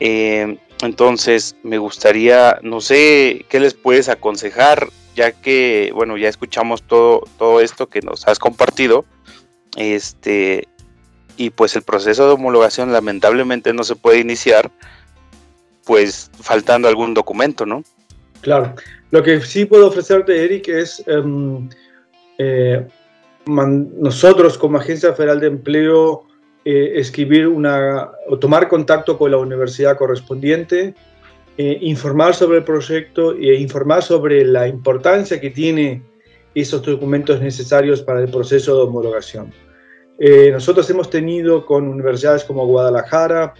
[0.00, 6.82] Eh, entonces me gustaría, no sé, qué les puedes aconsejar, ya que, bueno, ya escuchamos
[6.82, 9.04] todo, todo esto que nos has compartido,
[9.76, 10.68] este,
[11.36, 14.70] y pues el proceso de homologación lamentablemente no se puede iniciar
[15.84, 17.82] pues faltando algún documento, ¿no?
[18.40, 18.74] Claro.
[19.10, 21.68] Lo que sí puedo ofrecerte, Eric, es em,
[22.38, 22.86] eh,
[23.46, 26.26] nosotros como Agencia Federal de Empleo
[26.66, 30.94] eh, escribir una o tomar contacto con la universidad correspondiente,
[31.58, 36.02] eh, informar sobre el proyecto e informar sobre la importancia que tiene
[36.54, 39.52] esos documentos necesarios para el proceso de homologación.
[40.18, 43.54] Eh, nosotros hemos tenido con universidades como Guadalajara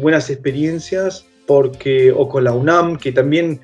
[0.00, 3.60] buenas experiencias porque, o con la UNAM, que también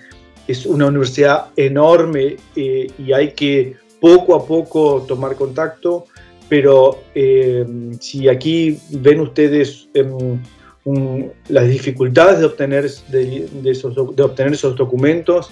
[0.47, 6.07] es una universidad enorme y hay que poco a poco tomar contacto,
[6.51, 7.65] pero eh,
[8.01, 10.39] si aquí ven ustedes em,
[10.85, 15.51] un- las dificultades de obtener, de, de esos, de obtener esos documentos,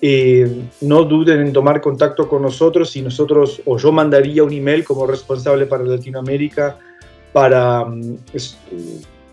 [0.00, 0.48] eh,
[0.82, 5.06] no duden en tomar contacto con nosotros y nosotros, o yo mandaría un email como
[5.06, 6.78] responsable para Latinoamérica
[7.32, 7.84] para
[8.32, 8.56] es-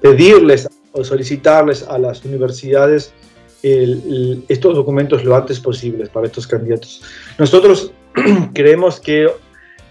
[0.01, 3.13] pedirles o solicitarles a las universidades
[3.61, 7.01] el- el- estos documentos lo antes posible para estos candidatos.
[7.37, 7.91] Nosotros
[8.53, 9.27] creemos que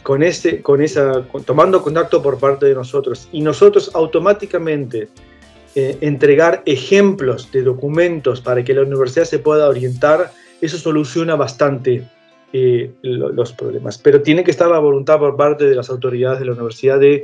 [0.02, 5.08] con este, con esa, tomando contacto por parte de nosotros y nosotros automáticamente
[5.74, 12.06] eh, entregar ejemplos de documentos para que la universidad se pueda orientar, eso soluciona bastante
[12.52, 13.96] eh, lo- los problemas.
[13.96, 17.22] Pero tiene que estar la voluntad por parte de las autoridades de la universidad de,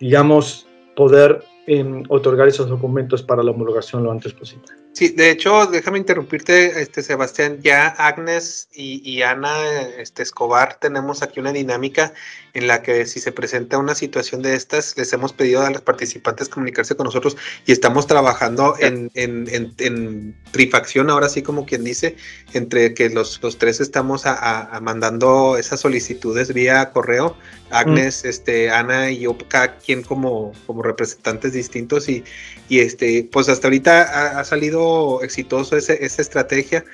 [0.00, 4.66] digamos, poder em, otorgar esos documentos para la homologación lo antes posible.
[4.94, 7.58] Sí, de hecho, déjame interrumpirte, este Sebastián.
[7.60, 12.14] Ya Agnes y, y Ana este, Escobar tenemos aquí una dinámica
[12.52, 15.80] en la que si se presenta una situación de estas, les hemos pedido a los
[15.82, 21.66] participantes comunicarse con nosotros y estamos trabajando en, en, en- en trifacción, ahora sí como
[21.66, 22.14] quien dice,
[22.52, 27.36] entre que los, los tres estamos a, a- a mandando esas solicitudes vía correo.
[27.70, 32.22] Agnes, este, Ana y yo, cada quien como, como representantes distintos y,
[32.68, 34.02] y este, pues hasta ahorita
[34.36, 34.83] ha, ha salido
[35.22, 36.84] exitoso esa estrategia.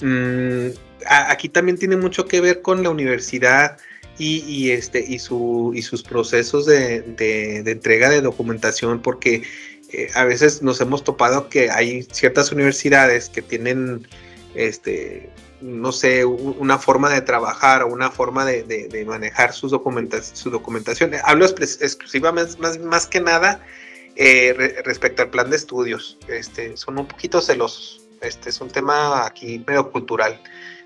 [0.00, 0.68] Mm,
[1.06, 3.78] aquí también tiene mucho que ver con la universidad
[4.18, 7.04] y, este, y, su, y sus procesos de,
[7.66, 9.42] entrega de documentación, porque
[9.92, 14.08] eh, a veces nos hemos topado que hay ciertas universidades que tienen,
[14.56, 15.30] este,
[15.60, 21.12] no sé, una forma de trabajar o una forma de, manejar sus documentas, su documentación.
[21.22, 23.60] Hablo exclusivamente, más que nada,
[24.18, 26.18] eh, re- respecto al plan de estudios.
[26.28, 28.02] Este, son un poquito celosos.
[28.20, 30.42] Este es un tema aquí medio cultural,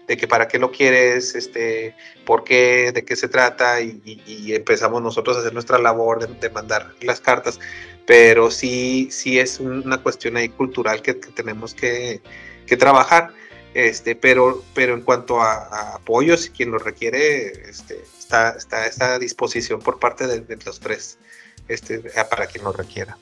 [0.07, 4.23] de que para qué lo quieres, este, por qué, de qué se trata, y, y-
[4.27, 7.59] y empezamos nosotros a hacer nuestra labor de, de mandar las cartas.
[8.07, 12.21] Pero sí, sí es una cuestión ahí cultural que, que tenemos que,
[12.67, 13.33] que trabajar.
[13.75, 19.15] Este, pero, pero en cuanto a, a apoyo, si quien lo requiere, este, está, está
[19.15, 21.17] a disposición por parte de, de los tres,
[21.75, 23.17] este, para quien lo requiera.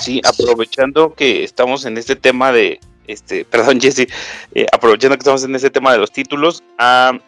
[0.00, 4.08] Sí, aprovechando que estamos en este tema de, este, perdón Jesse,
[4.54, 7.18] eh, aprovechando que estamos en este tema de los títulos, ah,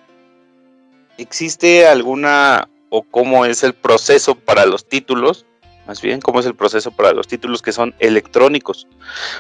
[1.16, 5.44] ¿existe alguna o cómo es el proceso para los títulos?
[5.86, 8.86] Más bien, ¿cómo es el proceso para los títulos que son electrónicos?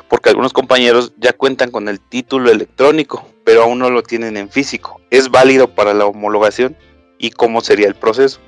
[0.08, 4.48] Porque algunos compañeros ya cuentan con el título electrónico, pero aún no lo tienen en
[4.48, 4.98] físico.
[5.10, 6.74] ¿Es válido para la homologación?
[7.18, 8.40] ¿Y cómo sería el proceso?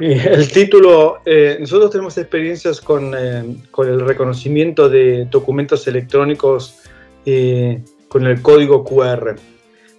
[0.00, 6.76] El título, eh, nosotros tenemos experiencias con, eh, con el reconocimiento de documentos electrónicos
[7.26, 9.36] eh, con el código QR,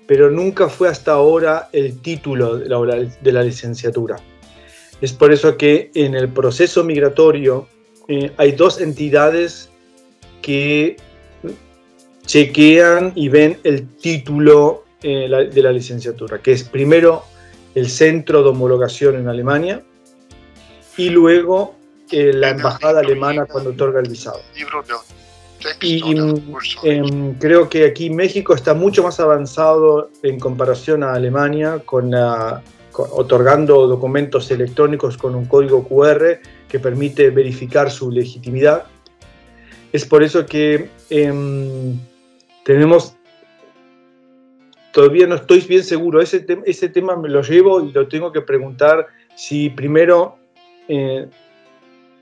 [0.08, 4.18] pero nunca fue hasta ahora el título de la, de la licenciatura.
[5.02, 7.68] Es por eso que en el proceso migratorio
[8.08, 9.70] eh, hay dos entidades
[10.42, 10.98] que
[12.26, 17.24] chequean y ven el título de la licenciatura, que es primero
[17.76, 19.84] el centro de homologación en Alemania
[20.98, 21.76] y luego
[22.12, 24.40] eh, la embajada alemana cuando otorga el visado.
[25.82, 26.04] Y
[26.84, 32.14] em, creo que aquí México está mucho más avanzado en comparación a Alemania, con,
[32.94, 38.86] otorgando documentos electrónicos con un código QR que permite verificar su legitimidad.
[39.92, 42.00] Es por eso que em,
[42.64, 43.16] tenemos,
[44.96, 48.40] todavía no estoy bien seguro, ese, ese tema me lo llevo y lo tengo que
[48.40, 50.38] preguntar si primero
[50.88, 51.28] eh,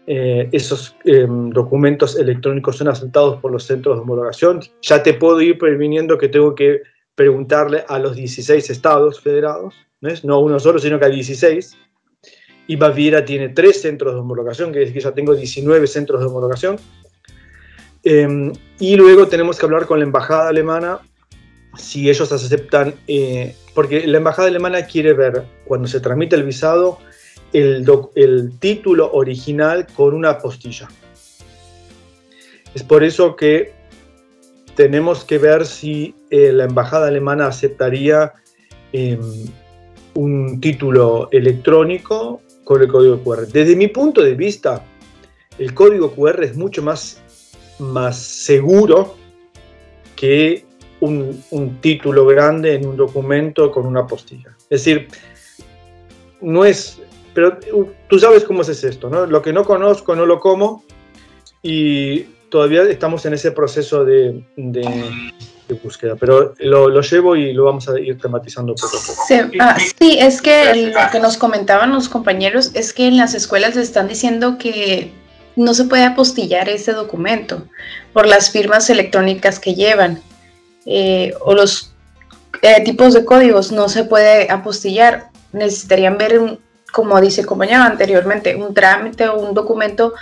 [0.07, 4.62] eh, esos em, documentos electrónicos son aceptados por los centros de homologación.
[4.81, 6.81] Ya te puedo ir previniendo que tengo que
[7.13, 10.25] preguntarle a los 16 estados federados, ¿no, es?
[10.25, 11.77] no uno solo, sino que a 16.
[12.65, 16.25] Y Baviera tiene tres centros de homologación, que es que ya tengo 19 centros de
[16.25, 16.77] homologación.
[18.03, 21.01] Em, y luego tenemos que hablar con la embajada alemana
[21.77, 26.99] si ellos aceptan, eh, porque la embajada alemana quiere ver cuando se tramita el visado
[27.53, 30.88] el, título original con una apostilla.
[32.73, 33.73] Es por eso que
[34.75, 38.33] tenemos que ver si eh, la embajada alemana aceptaría
[38.91, 39.45] em,
[40.15, 43.47] un título electrónico con el código QR.
[43.47, 44.83] Desde mi punto de vista,
[45.59, 47.21] el código QR es mucho más,
[47.77, 49.15] más seguro
[50.15, 50.65] que
[51.03, 54.55] un, título grande en un documento con una apostilla.
[54.69, 55.07] Es decir,
[56.41, 56.99] no es
[57.33, 59.25] pero uh, tú sabes cómo es esto, ¿no?
[59.25, 60.83] Lo que no conozco no lo como
[61.63, 64.43] y todavía estamos en ese proceso de,
[65.83, 69.23] búsqueda, pero lo, llevo y lo vamos a ir tematizando poco a poco.
[69.27, 73.33] Sí, ah, sí, es que lo que nos comentaban los compañeros es que en las
[73.33, 75.11] escuelas están diciendo que
[75.55, 77.65] no se puede apostillar ese documento
[78.11, 80.21] por las firmas electrónicas que llevan
[80.85, 81.93] eh, o los
[82.61, 85.29] eh, tipos de códigos no se puede apostillar.
[85.51, 86.59] Necesitarían ver un,
[86.91, 90.13] como dice compañero anteriormente, un trámite o un documento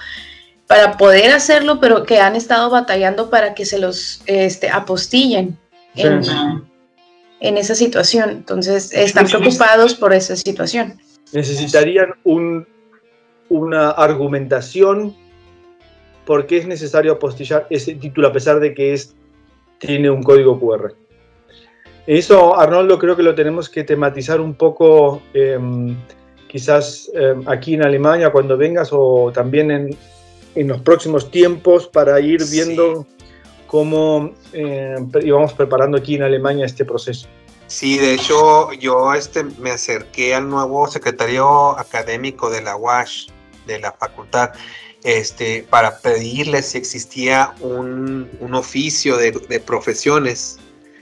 [0.68, 5.58] para poder hacerlo, pero que han estado batallando para que se los este, apostillen
[5.96, 8.30] en, esa situación.
[8.30, 10.98] Entonces, están preocupados por esa situación.
[11.34, 12.66] Necesitarían un,
[13.50, 15.14] una argumentación
[16.26, 19.14] por qué es necesario apostillar ese título a pesar de que es,
[19.82, 20.94] tiene un código QR.
[22.08, 25.22] Eso, Arnoldo, creo que lo tenemos que tematizar un poco.
[25.34, 25.98] Em,
[26.48, 29.98] quizás eh, aquí en Alemania cuando vengas o también en,
[30.56, 33.06] en los próximos tiempos para ir viendo
[33.68, 37.28] cómo eh, íbamos preparando aquí en Alemania este proceso.
[37.68, 43.28] Sí, de hecho yo este, me acerqué al nuevo secretario académico de la UASH,
[43.66, 44.52] de la facultad,
[45.04, 50.58] este, para pedirle si existía un, un oficio de, de, profesiones,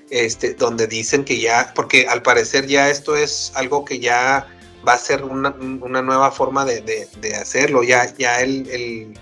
[0.09, 4.47] este, donde dicen que ya, porque al parecer ya esto es algo que ya
[4.87, 7.07] va a ser una, nueva forma de,
[7.39, 7.83] hacerlo.
[7.83, 9.17] Ya, ya el,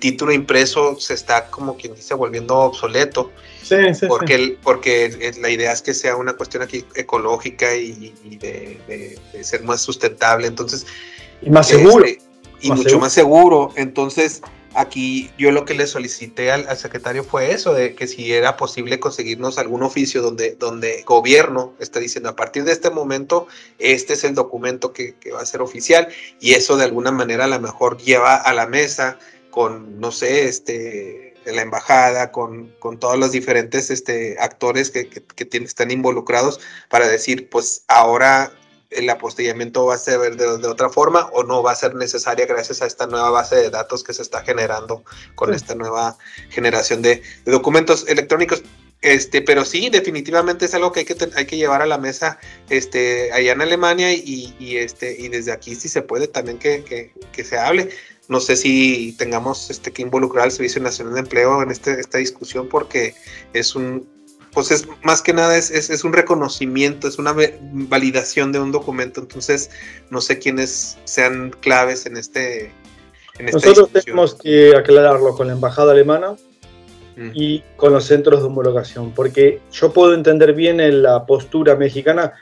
[0.00, 3.30] título impreso se está como quien dice volviendo obsoleto.
[3.62, 9.18] Sí, sí, porque, porque la idea es que sea una cuestión aquí ecológica y, de,
[9.42, 10.46] ser más sustentable.
[10.46, 10.86] Entonces,
[11.42, 12.04] y más seguro.
[12.04, 12.31] Este,
[12.62, 13.72] y mucho más seguro.
[13.76, 14.42] Entonces,
[14.74, 19.00] Aquí yo lo que le solicité al, secretario fue eso, de que si era posible
[19.00, 23.48] conseguirnos algún oficio donde, donde gobierno está diciendo a partir de este momento,
[23.78, 26.08] este es el documento que, va a ser oficial
[26.40, 29.18] y eso de alguna manera a lo mejor lleva a la mesa
[29.50, 35.48] con, no sé, este, la embajada, con, con todos los diferentes este, actores que, que,
[35.58, 38.52] están involucrados para decir, pues ahora
[38.94, 42.46] el apostillamiento va a ser de, de, otra forma o no va a ser necesaria
[42.46, 46.16] gracias a esta nueva base de datos que se está generando con esta nueva
[46.50, 48.62] generación de, documentos electrónicos.
[49.00, 52.38] Este, pero sí, definitivamente es algo que hay que, hay que llevar a la mesa
[52.70, 56.84] este, allá en Alemania y, y este, y desde aquí si se puede también que,
[56.84, 57.88] que, que, se hable.
[58.28, 62.18] No sé si tengamos este, que involucrar al Servicio Nacional de Empleo en este, esta
[62.18, 63.16] discusión porque
[63.52, 64.08] es un,
[64.52, 69.20] pues es más que nada es, es, un reconocimiento, es una validación de un documento,
[69.20, 69.70] entonces
[70.10, 72.72] no sé quiénes sean claves en este...
[73.38, 76.32] En Nosotros tenemos que aclararlo con la embajada alemana
[77.16, 77.30] mm.
[77.32, 82.34] y con los centros de homologación, porque yo puedo entender bien la postura mexicana,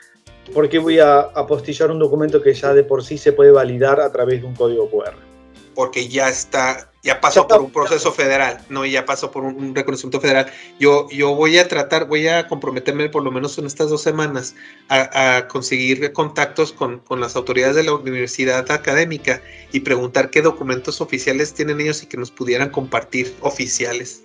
[0.53, 4.11] porque voy a apostillar un documento que ya de por sí se puede validar a
[4.11, 5.15] través de un código QR.
[5.73, 10.21] Porque ya está ya pasó por un proceso federal, no, ya pasó por un, reconocimiento
[10.21, 10.47] federal.
[10.79, 14.55] Yo, yo voy a tratar, voy a comprometerme por lo menos en estas dos semanas
[14.89, 19.41] a, conseguir contactos con, con, las autoridades de la universidad académica
[19.71, 24.23] y preguntar qué documentos oficiales tienen ellos y que nos pudieran compartir oficiales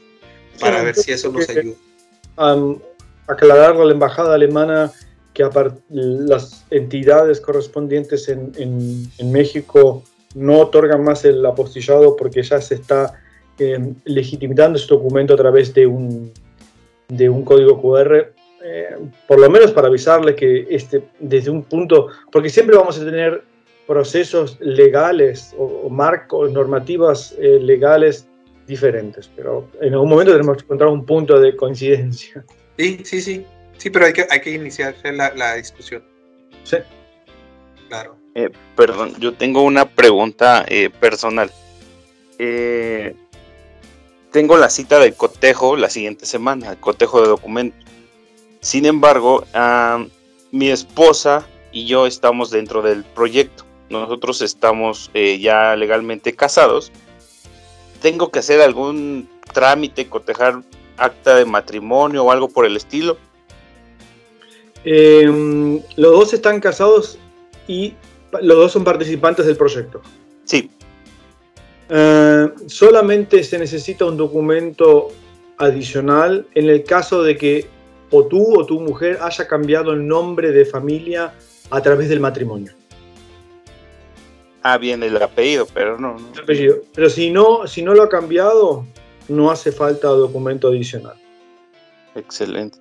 [0.60, 1.76] para ver si eso nos ayuda.
[2.38, 2.78] Um,
[3.26, 4.92] aclarar a la embajada alemana
[5.32, 5.48] que
[5.90, 10.02] las entidades correspondientes en, en, México
[10.36, 13.18] no otorgan más el apostillado porque ya se está
[13.58, 16.30] eh, legitimando este documento a través de un,
[17.08, 18.32] de un código QR,
[18.62, 23.04] eh, por lo menos para avisarles que este, desde un punto, porque siempre vamos a
[23.04, 23.44] tener
[23.86, 28.28] procesos legales o, marcos, normativas eh, legales
[28.66, 32.44] diferentes, pero en algún momento tenemos que encontrar un punto de coincidencia.
[32.76, 33.46] Sí, sí, sí,
[33.78, 36.02] sí, pero hay que, hay que iniciar la, la discusión.
[36.64, 36.76] Sí.
[37.88, 38.25] Claro.
[38.38, 40.64] Eh, perdón, yo tengo una pregunta
[41.00, 41.50] personal.
[44.30, 47.86] tengo la cita de cotejo la siguiente semana, el cotejo de documentos
[48.66, 49.44] sin embargo,
[50.50, 53.64] mi esposa y yo estamos dentro del proyecto.
[53.90, 56.90] Nosotros estamos eh, ya legalmente casados.
[58.02, 60.62] ¿Tengo que hacer algún trámite, cotejar
[60.96, 63.18] acta de matrimonio o algo por el estilo?
[64.82, 67.20] Em, los dos están casados
[67.68, 67.94] y
[68.42, 70.00] los dos son participantes del proyecto.
[70.44, 70.70] Sí.
[71.88, 75.08] Eh, solamente se necesita un documento
[75.58, 77.66] adicional en el caso de que
[78.10, 81.34] o tú o tu mujer haya cambiado el nombre de familia
[81.70, 82.72] a través del matrimonio.
[84.62, 86.16] Ah, bien, el apellido, pero no.
[86.44, 88.84] Pero si no, si no lo ha cambiado,
[89.28, 91.14] no hace falta documento adicional.
[92.16, 92.78] Excelente.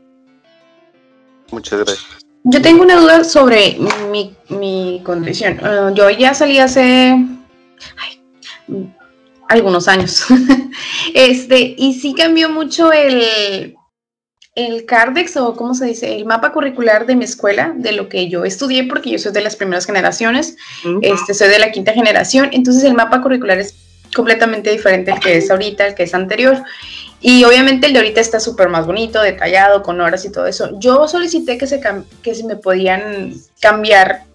[1.51, 2.24] Muchas gracias.
[2.47, 3.75] Yo tengo una duda sobre
[4.49, 5.59] mi, condición.
[5.63, 7.15] Ah, yo ya salí hace
[9.49, 10.23] algunos años.
[11.15, 13.75] este, y sí cambió mucho el,
[14.53, 18.29] el CARDEX o cómo se dice, el mapa curricular de mi escuela, de lo que
[18.29, 20.55] yo estudié, porque yo soy de las primeras generaciones,
[21.01, 23.75] este, soy de la quinta generación, entonces el mapa curricular es
[24.15, 26.63] completamente diferente al que es ahorita, el que es anterior.
[27.27, 30.69] Y obviamente el de ahorita está súper más bonito, detallado, con horas y todo eso.
[30.79, 31.81] Yo solicité que se,
[32.21, 34.25] que me podían cambiar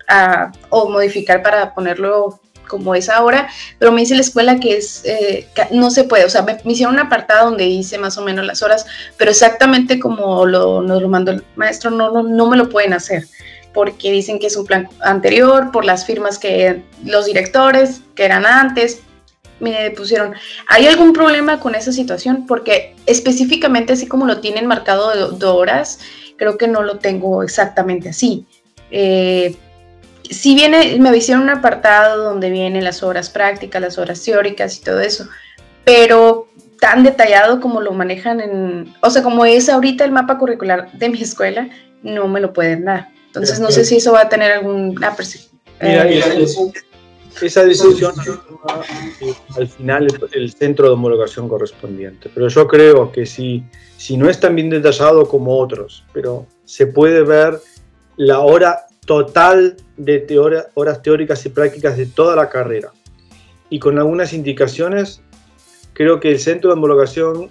[0.70, 5.46] o modificar para ponerlo como es ahora, pero me dice la escuela que es eh,
[5.70, 8.60] no se puede, o sea, me, hicieron un apartado donde dice más o menos las
[8.60, 8.84] horas,
[9.16, 12.92] pero exactamente como lo, nos lo mandó el maestro, no, no, no me lo pueden
[12.92, 13.28] hacer,
[13.72, 18.44] porque dicen que es un plan anterior, por las firmas que los directores, que eran
[18.46, 19.02] antes,
[19.60, 20.34] me pusieron,
[20.66, 22.46] ¿hay algún problema con esa situación?
[22.46, 26.00] Porque específicamente así como lo tienen marcado de, horas,
[26.36, 28.46] creo que no lo tengo exactamente así.
[28.90, 29.54] Eh,
[30.28, 34.82] si viene, me hicieron un apartado donde vienen las horas prácticas, las horas teóricas y
[34.82, 35.28] todo eso,
[35.84, 36.48] pero
[36.80, 41.08] tan detallado como lo manejan en, o sea, como es ahorita el mapa curricular de
[41.10, 41.68] mi escuela,
[42.02, 43.08] no me lo pueden dar.
[43.26, 45.14] Entonces no sé si eso va a tener alguna
[45.80, 46.72] Mira, eh,
[47.42, 48.12] esa decisión
[49.56, 52.30] al final el, centro de homologación correspondiente.
[52.32, 53.64] Pero yo creo que si,
[53.96, 57.60] si no es tan bien detallado como otros, pero se puede ver
[58.16, 60.24] la hora total de
[60.74, 62.92] horas teóricas y prácticas de toda la carrera.
[63.68, 65.22] Y con algunas indicaciones,
[65.92, 67.50] creo que el centro de homologación,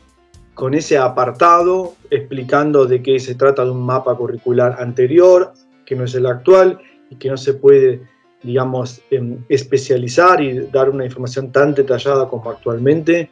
[0.54, 5.54] con ese apartado explicando de que se trata de un mapa curricular anterior,
[5.86, 8.02] que no es el actual y que no se puede,
[8.42, 9.02] digamos,
[9.50, 13.30] especializar y dar una información tan detallada como actualmente,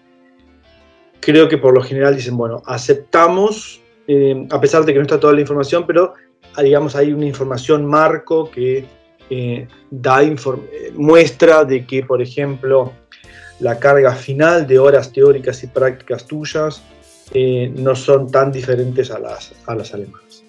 [1.20, 5.20] creo que por lo general dicen, bueno, aceptamos, em, a pesar de que no está
[5.20, 6.14] toda la información, pero
[6.58, 8.86] Ah, digamos, hay una información marco que
[9.30, 10.36] eh, da eh,
[10.95, 12.93] muestra de que, por ejemplo,
[13.60, 16.82] la carga final de horas teóricas y prácticas tuyas
[17.32, 20.43] eh, no son tan diferentes a las, a las alemanas.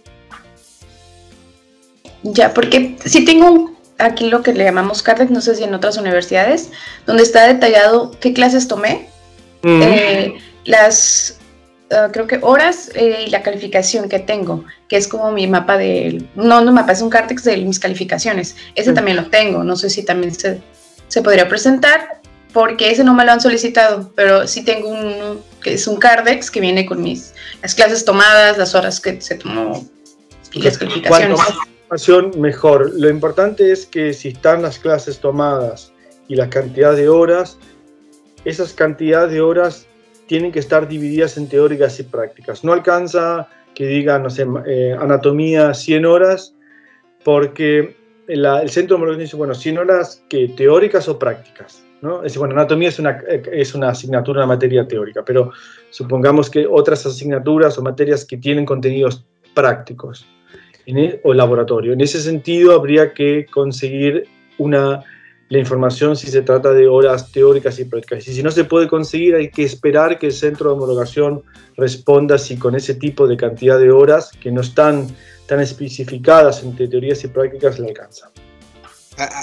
[2.22, 5.96] Ya, porque si tengo aquí lo que le llamamos CARDEX, no sé si en otras
[5.96, 6.70] universidades,
[7.06, 9.08] donde está detallado qué clases tomé,
[10.64, 11.38] las
[11.90, 15.78] Ah, creo que horas eh, y la calificación que tengo, que es como mi mapa
[15.78, 18.56] de, no, no mapa, es un cártex de mis calificaciones.
[18.74, 20.60] Ese también lo tengo, no sé si también se,
[21.08, 22.20] se, podría presentar,
[22.52, 26.50] porque ese no me lo han solicitado, pero sí tengo un, que es un cardex
[26.50, 27.32] que viene con mis,
[27.62, 29.86] las clases tomadas, las horas que se tomó
[30.52, 31.40] y las calificaciones.
[31.88, 32.92] Información, mejor.
[33.00, 35.90] Lo importante es que si están las clases tomadas
[36.28, 37.58] y la cantidad de horas,
[38.44, 39.86] esas cantidades de horas
[40.26, 42.62] tienen que estar divididas en teóricas y prácticas.
[42.62, 46.54] No alcanza que diga, no sé, eh, anatomía 100 horas,
[47.24, 51.82] porque el centro de homologación dice, bueno, 100 horas que teóricas o prácticas.
[52.02, 52.22] ¿no?
[52.22, 53.18] Es, bueno, anatomía es una,
[53.50, 55.52] es una asignatura, una materia teórica, pero
[55.88, 59.24] supongamos que otras asignaturas o materias que tienen contenidos
[59.54, 60.26] prácticos
[60.96, 61.92] e, o laboratorio.
[61.92, 64.26] En ese sentido, habría que conseguir
[64.56, 65.04] una
[65.48, 68.28] la información si se trata de horas teóricas y prácticas.
[68.28, 71.42] Y si no se puede conseguir, hay que esperar que el centro de homologación
[71.76, 75.06] responda si con ese tipo de cantidad de horas que no están
[75.46, 78.30] tan especificadas entre teorías y prácticas le alcanza.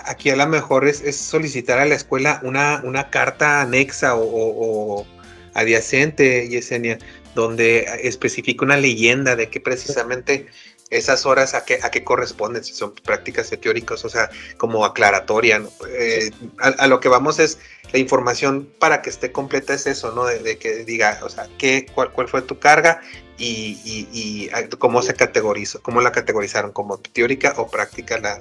[0.05, 5.05] Aquí a lo mejor es, solicitar a la escuela una, una carta anexa o,
[5.53, 6.99] adyacente, Yesenia,
[7.33, 10.47] donde especifica una leyenda de que precisamente
[10.89, 15.63] esas horas a qué, a qué corresponden, si son prácticas teóricas, o sea, como aclaratoria.
[15.89, 17.57] Eh, a, lo que vamos es
[17.91, 20.25] la información para que esté completa es eso, ¿no?
[20.25, 23.01] De, que diga, o sea, qué, cuál, cuál fue tu carga
[23.37, 28.39] y, y, cómo se categorizó, cómo la categorizaron, como teórica o práctica la,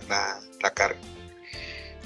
[0.60, 0.98] la carga.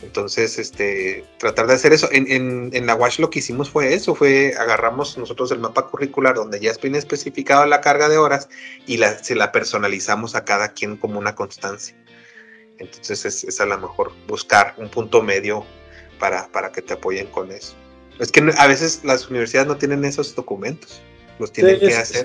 [0.03, 2.09] Entonces, este, tratar de hacer eso.
[2.13, 6.37] En, en, la WASH lo que hicimos fue eso, fue agarramos nosotros el mapa curricular
[6.37, 8.49] donde ya bien especificado la carga de horas
[8.87, 11.97] y la, se la personalizamos a cada quien como una constancia.
[12.79, 15.65] Entonces es, es a lo mejor buscar un punto medio
[16.21, 17.75] para, para que te apoyen con eso.
[18.21, 21.03] Es que a veces las universidades no tienen esos documentos
[21.39, 22.25] los tienen que hacer,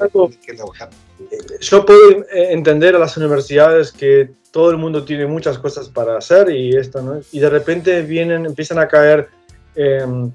[1.62, 6.18] Yo puedo eh, entender a las universidades que todo el mundo tiene muchas cosas para
[6.18, 7.20] hacer y esto, ¿no?
[7.32, 9.28] Y de repente vienen, empiezan a caer
[9.76, 10.32] em,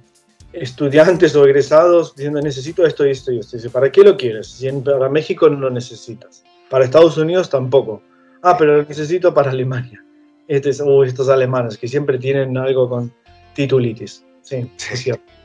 [0.52, 3.70] estudiantes o egresados diciendo necesito esto y esto y esto.
[3.70, 4.48] ¿para qué lo quieres?
[4.48, 6.42] Si para México no lo necesitas.
[6.68, 8.02] Para Estados Unidos tampoco.
[8.42, 10.04] Ah, pero lo necesito para Alemania.
[10.48, 13.12] Este estos alemanes que siempre tienen algo con
[13.54, 14.24] titulitis.
[14.42, 15.37] Sí, es cierto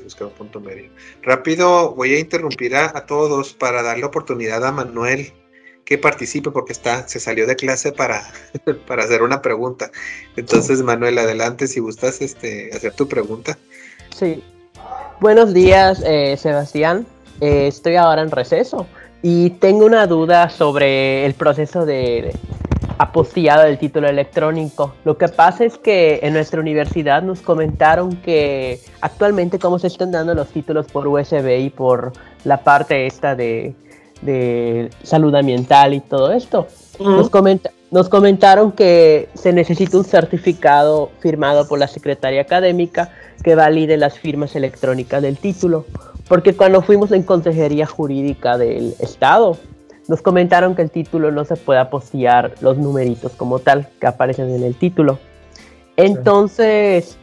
[0.00, 0.90] buscar un punto medio.
[1.22, 5.32] Rápido, voy a interrumpir a, todos para darle oportunidad a Manuel
[5.84, 8.22] que participe porque está, se salió de clase para,
[8.86, 9.90] para hacer una pregunta.
[10.36, 13.58] Entonces, Manuel, adelante si gustas este, hacer tu pregunta.
[14.16, 14.42] Sí.
[15.20, 17.06] Buenos días, eh, Sebastián.
[17.40, 18.86] Eh, estoy ahora en receso
[19.22, 22.34] y tengo una duda sobre el proceso de,
[23.02, 24.94] apostillado del título electrónico.
[25.04, 30.12] Lo que pasa es que en nuestra universidad nos comentaron que actualmente cómo se están
[30.12, 32.12] dando los títulos por USB y por
[32.44, 33.74] la parte esta de,
[35.02, 36.68] salud ambiental y todo esto.
[37.00, 37.28] nos,
[37.90, 43.10] nos comentaron que se necesita un certificado firmado por la Secretaría Académica
[43.42, 45.86] que valide las firmas electrónicas del título.
[46.28, 49.58] Porque cuando fuimos en consejería jurídica del Estado,
[50.12, 54.50] nos comentaron que el título no se puede apostillar los numeritos como tal que aparecen
[54.50, 55.18] en el título.
[55.96, 57.16] Entonces,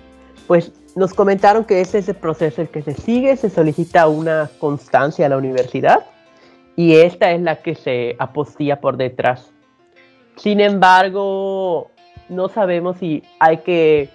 [0.48, 4.50] pues nos comentaron que ese es el proceso el que se sigue, se solicita una
[4.58, 6.04] constancia a la universidad
[6.76, 9.52] y esta es la que se apostilla por detrás.
[10.36, 11.92] Sin embargo,
[12.28, 14.10] no sabemos si hay que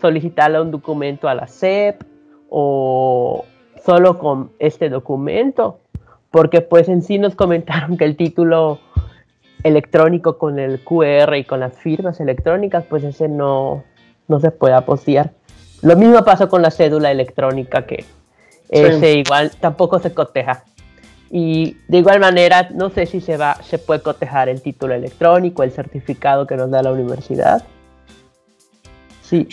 [0.00, 2.04] solicitarle un documento a la SEP
[2.50, 3.44] o
[3.84, 5.81] solo con este documento
[6.32, 8.80] porque pues en sí nos comentaron que el título
[9.62, 13.84] electrónico con el QR y con las firmas electrónicas, pues ese no,
[14.26, 15.32] no se puede apostillar.
[15.82, 18.04] Lo mismo pasó con la cédula electrónica, que
[18.68, 20.64] ese igual tampoco se coteja.
[21.30, 25.62] Y de igual manera, no sé si se va, se puede cotejar el título electrónico,
[25.62, 27.64] el certificado que nos da la universidad.
[29.22, 29.48] Sí.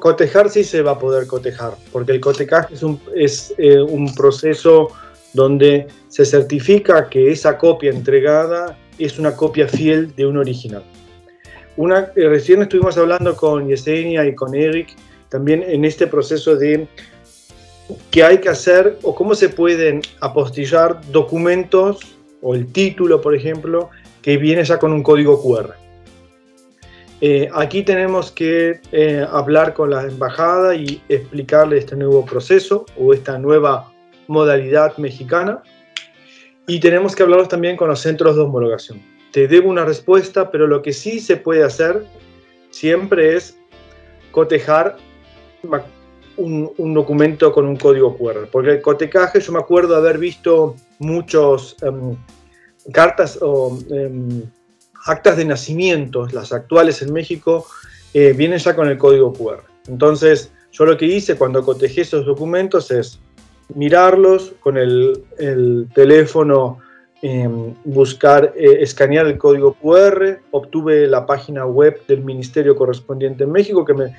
[0.00, 4.12] cotejar sí se va a poder cotejar, porque el cotejaje es un, es, eh, un
[4.14, 4.88] proceso
[5.36, 10.82] donde se certifica que esa copia entregada es una copia fiel de un original.
[11.76, 14.88] Una, eh, recién estuvimos hablando con Yesenia y con Eric
[15.28, 16.88] también en este proceso de
[18.10, 21.98] qué hay que hacer o cómo se pueden apostillar documentos
[22.40, 23.90] o el título, por ejemplo,
[24.22, 25.74] que viene ya con un código QR.
[27.20, 33.12] Eh, aquí tenemos que eh, hablar con la embajada y explicarle este nuevo proceso o
[33.12, 33.92] esta nueva
[34.28, 35.62] modalidad mexicana.
[36.66, 39.00] Y tenemos que hablarlos también con los centros de homologación.
[39.32, 42.04] Te debo una respuesta, pero lo que sí se puede hacer
[42.70, 43.56] siempre es
[44.32, 44.96] cotejar
[46.36, 48.48] un, documento con un código QR.
[48.50, 52.16] Porque el cotecaje, yo me acuerdo haber visto muchos em,
[52.92, 54.42] cartas o em,
[55.06, 57.66] actas de nacimiento, las actuales en México,
[58.12, 59.62] eh, vienen ya con el código QR.
[59.88, 63.20] Entonces, yo lo que hice cuando cotejé esos documentos es
[63.74, 65.24] mirarlos con el,
[65.94, 66.78] teléfono,
[67.22, 73.52] em, buscar, eh, escanear el código QR, obtuve la página web del ministerio correspondiente en
[73.52, 74.14] México que me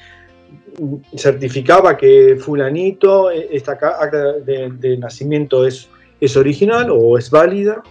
[1.16, 5.90] certificaba que fulanito, e, esta acta de, nacimiento es,
[6.20, 7.82] es original o es válida,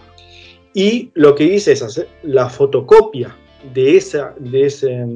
[0.74, 3.34] y lo que hice es hacer la fotocopia
[3.72, 5.06] de esa, de, ese,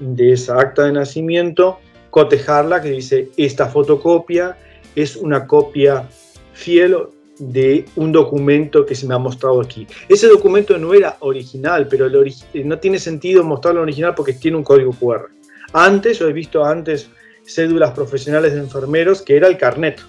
[0.00, 1.78] de esa acta de nacimiento,
[2.10, 4.56] cotejarla, que dice esta fotocopia
[5.02, 6.08] es una copia
[6.52, 6.96] fiel
[7.38, 9.86] de un documento que se me ha mostrado aquí.
[10.08, 14.92] Ese documento no era original, pero no tiene sentido mostrarlo original porque tiene un código
[14.92, 15.28] QR.
[15.72, 17.08] Antes, yo he visto antes
[17.46, 20.00] cédulas profesionales de enfermeros que era el carnet.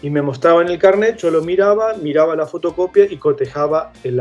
[0.00, 4.16] Y me mostraban el carnet, yo lo miraba, miraba la fotocopia y cotejaba el,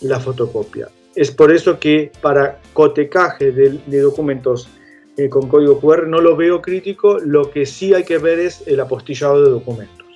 [0.00, 0.88] la fotocopia.
[1.14, 4.68] Es por eso que para cotecaje de documentos
[5.18, 8.62] eh, con código QR no lo veo crítico, lo que sí hay que ver es
[8.68, 10.06] el apostillado de documentos.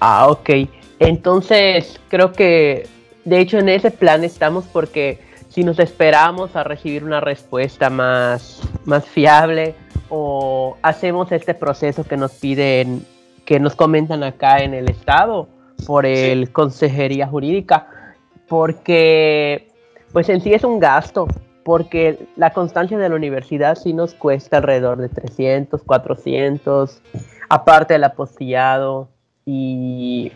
[0.00, 0.50] Ah, ok.
[0.98, 2.88] Entonces, creo que
[3.26, 5.18] de hecho en ese plan estamos porque
[5.50, 9.74] si nos esperamos a recibir una respuesta más, más fiable
[10.08, 13.04] o hacemos este proceso que nos piden,
[13.44, 15.48] que nos comentan acá en el estado
[15.86, 18.14] por el consejería jurídica,
[18.48, 19.68] porque
[20.12, 21.28] pues en sí es un gasto,
[21.68, 27.02] porque la constancia de la universidad sí nos cuesta alrededor de 300, 400,
[27.50, 29.10] aparte del apostillado
[29.44, 30.32] y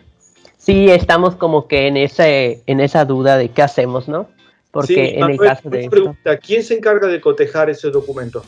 [0.58, 4.28] sí estamos como que en ese en esa duda de qué hacemos, ¿no?
[4.72, 6.14] Porque Sí, en el caso de esto,
[6.44, 8.44] ¿quién se encarga de cotejar ese documento?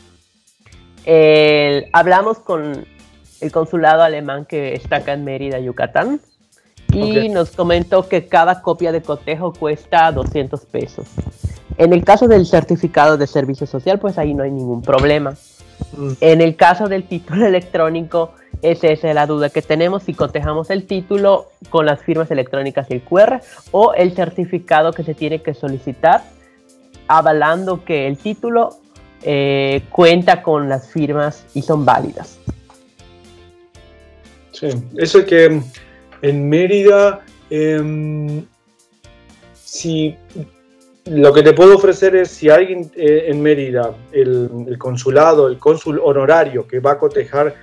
[1.05, 2.85] el- hablamos con
[3.41, 6.21] el consulado alemán que está acá en Mérida, Yucatán,
[6.93, 11.07] y nos comentó que cada copia de cotejo cuesta 200 pesos.
[11.77, 15.35] En el caso del certificado de servicio social, pues ahí no hay ningún problema.
[16.21, 20.85] En el caso del título electrónico, esa es la duda que tenemos si cotejamos el
[20.85, 23.41] título con las firmas electrónicas y el QR
[23.71, 26.23] o el certificado que se tiene que solicitar
[27.07, 28.77] avalando que el título
[29.21, 32.39] eh, cuenta con las firmas y son válidas.
[34.51, 35.63] Sí, eso que mm,
[36.21, 38.45] en Mérida, em,
[39.53, 40.15] si
[41.05, 45.59] lo que te puedo ofrecer es si alguien eh, en Mérida, el, el consulado, el
[45.59, 47.55] cónsul honorario que va a cotejar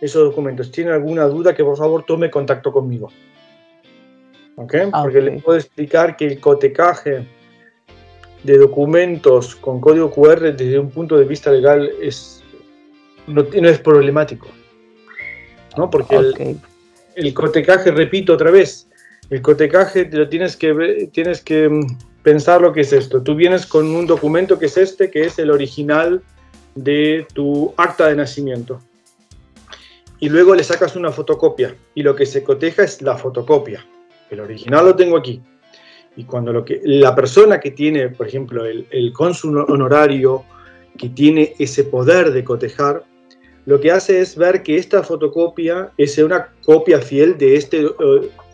[0.00, 3.10] esos documentos, tiene alguna duda, que por favor tome contacto conmigo.
[4.56, 4.74] ¿Ok?
[4.92, 7.26] Ah, Porque le puedo explicar que el cotecaje
[8.42, 12.42] de documentos con código QR desde un punto de vista legal es,
[13.26, 14.48] no, no es problemático.
[15.76, 15.88] ¿no?
[15.88, 16.40] Porque el, Ok.
[17.16, 18.88] el cotecaje, repito otra vez,
[19.30, 21.86] el cotecaje te lo tienes que tienes que mm,
[22.22, 23.22] pensar lo que es esto.
[23.22, 26.22] Tú vienes con un documento que es este, que es el original
[26.74, 28.80] de tu acta de nacimiento.
[30.18, 33.86] Y luego le sacas una fotocopia y lo que se coteja es la fotocopia.
[34.30, 35.40] El original lo tengo aquí.
[36.16, 40.44] Y cuando lo que, la persona que tiene, por ejemplo, el, el cónsul honorario,
[40.98, 43.04] que tiene ese poder de cotejar,
[43.66, 47.86] lo que hace es ver que esta fotocopia es una copia fiel de este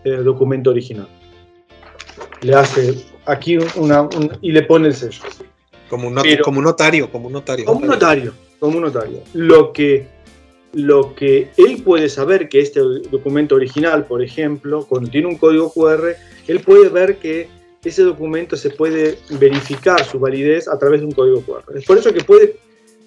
[0.05, 1.09] eh, documento original.
[2.43, 2.95] Le hace
[3.27, 5.21] aquí una, un- y le pone el sello.
[5.89, 7.65] Como un, not- Pero- como un notario, como un notario.
[7.65, 9.21] Como un notario, como un notario.
[9.35, 10.07] Lo que,
[10.73, 15.73] lo que él puede saber que este documento original, por ejemplo, cuando tiene un código
[15.73, 16.17] QR,
[16.49, 17.49] él puede ver que
[17.85, 21.79] ese documento se puede verificar su validez a través de un código QR.
[21.79, 22.57] Es por eso que puede,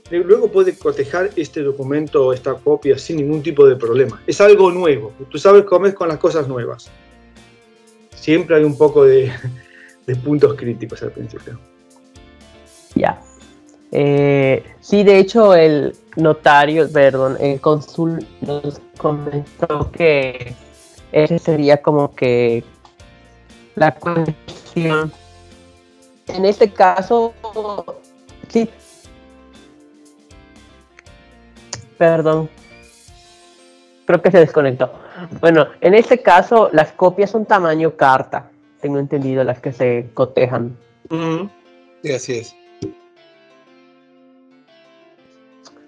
[0.10, 4.22] luego puede cotejar este documento o esta copia sin ningún tipo de problema.
[4.26, 5.12] Es algo nuevo.
[5.30, 6.90] Tú sabes cómo es con las cosas nuevas.
[8.16, 9.32] Siempre hay un poco de,
[10.10, 11.60] de puntos críticos al principio.
[12.96, 13.22] Ya.
[13.92, 20.56] Eh, sí, de hecho, el notario, perdón, el cónsul nos comentó que
[21.12, 22.64] ese sería como que
[23.76, 25.14] la cuestión.
[26.28, 27.34] En este caso,
[28.48, 28.68] sí.
[32.00, 32.50] Perdón.
[34.06, 34.92] Creo que se desconectó.
[35.40, 38.50] Bueno, en este caso, las copias son tamaño carta.
[38.82, 40.78] Tengo entendido las que se cotejan.
[42.02, 42.56] Sí, así es.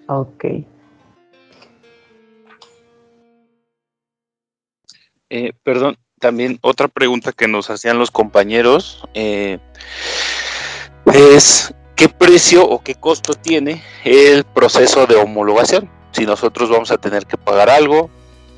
[0.06, 0.44] Ok.
[5.30, 9.58] Eh, perdón, también otra pregunta que nos hacían los compañeros eh,
[11.06, 15.90] es qué precio o qué costo tiene el proceso de homologación.
[16.10, 18.10] Si nosotros vamos a tener que pagar algo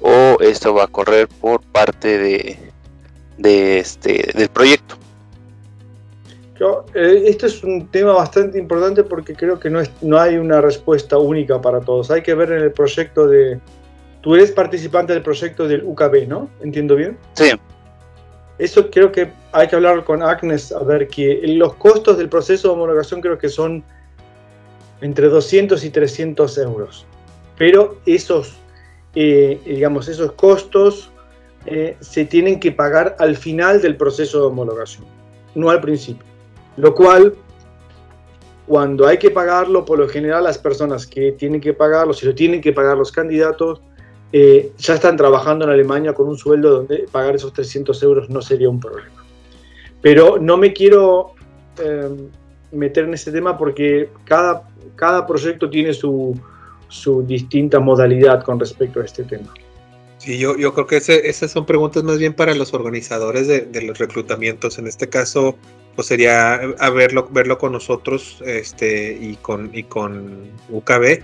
[0.03, 2.73] o esto va a correr por parte de,
[3.39, 4.97] de este del proyecto.
[6.59, 10.37] Yo, eh, este es un tema bastante importante porque creo que no, es, no hay
[10.37, 12.11] una respuesta única para todos.
[12.11, 13.59] Hay que ver en el proyecto de...
[14.21, 16.49] Tú eres participante del proyecto del UKB, ¿no?
[16.63, 17.19] ¿Entiendo bien?
[17.35, 17.51] Sí,
[18.59, 22.69] Eso creo que hay que hablar con Agnes a ver que los costos del proceso
[22.69, 23.83] de homologación creo que son
[25.01, 27.05] entre 200 y 300 euros.
[27.59, 28.55] Pero esos,
[29.15, 31.11] eh, digamos, esos costos
[31.67, 35.07] eh, se tienen que pagar al final del proceso de homologación,
[35.55, 36.25] no al principio.
[36.77, 37.35] Lo cual,
[38.67, 42.35] cuando hay que pagarlo, por lo general las personas que tienen que pagarlo, si lo
[42.35, 43.81] tienen que pagar los candidatos,
[44.33, 48.43] eh, ya están trabajando en Alemania con un sueldo donde pagar esos 300 euros no
[48.43, 49.25] sería un problema.
[50.03, 51.35] Pero no me quiero
[51.79, 52.11] eh,
[52.73, 56.39] meter en ese tema porque cada, cada proyecto tiene su,
[56.89, 59.55] su distinta modalidad con respecto a este tema.
[60.25, 63.61] Sí, yo, yo creo que ese, esas son preguntas más bien para los organizadores de,
[63.61, 64.79] de, los reclutamientos.
[64.79, 65.55] En este caso,
[65.97, 71.23] pues sería a verlo, verlo con nosotros este, y, con, y con UKB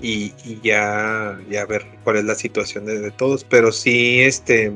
[0.00, 3.44] y, y ya, ya ver cuál es la situación de, de, todos.
[3.44, 4.72] Pero sí, este,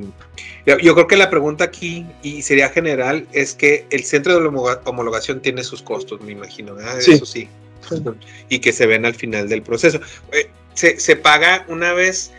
[0.65, 4.47] yo creo que la pregunta aquí, y sería general, es que el centro de
[4.85, 6.77] homologación tiene sus costos, me imagino.
[7.01, 7.15] Sí.
[7.15, 7.49] Eso sí.
[8.49, 10.01] Y que se ven al final del proceso.
[10.31, 12.31] Eh, se, se paga una vez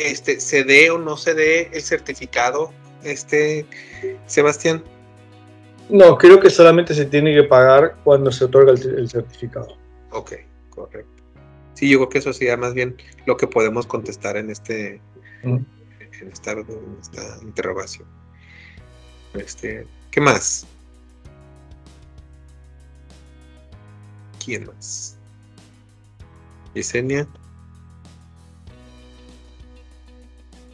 [0.00, 2.72] este, se dé o no se dé el certificado,
[3.02, 3.66] este,
[4.26, 4.82] Sebastián?
[5.88, 9.76] No, creo que solamente se tiene que pagar cuando se otorga el, el certificado.
[10.12, 10.32] Ok,
[10.70, 11.22] correcto.
[11.74, 12.96] Sí, yo creo que eso sería más bien
[13.26, 15.00] lo que podemos contestar en este
[15.42, 15.56] mm.
[16.20, 18.06] en, esta, en esta interrogación.
[19.34, 20.66] Este, ¿qué más?
[24.44, 25.16] ¿Quién más?
[26.74, 27.26] Yesenia.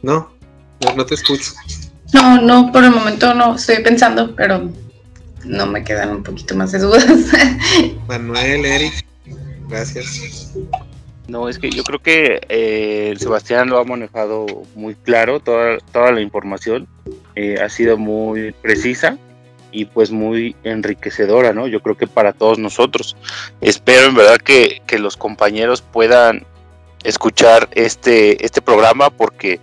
[0.01, 0.29] No,
[0.95, 1.51] no, te escucho.
[2.13, 4.69] No, no, por el momento no, estoy pensando, pero
[5.43, 7.05] no me quedan un poquito más de dudas.
[8.07, 9.05] Manuel, Eric,
[9.67, 10.53] gracias.
[11.27, 14.45] No, es que yo creo que eh, Sebastián lo ha manejado
[14.75, 16.87] muy claro, toda, toda la información
[17.35, 19.17] eh, ha sido muy precisa
[19.71, 21.67] y pues muy enriquecedora, ¿no?
[21.67, 23.17] Yo creo que para todos nosotros.
[23.59, 26.45] Espero en verdad que, que los compañeros puedan
[27.03, 29.59] escuchar este, este programa porque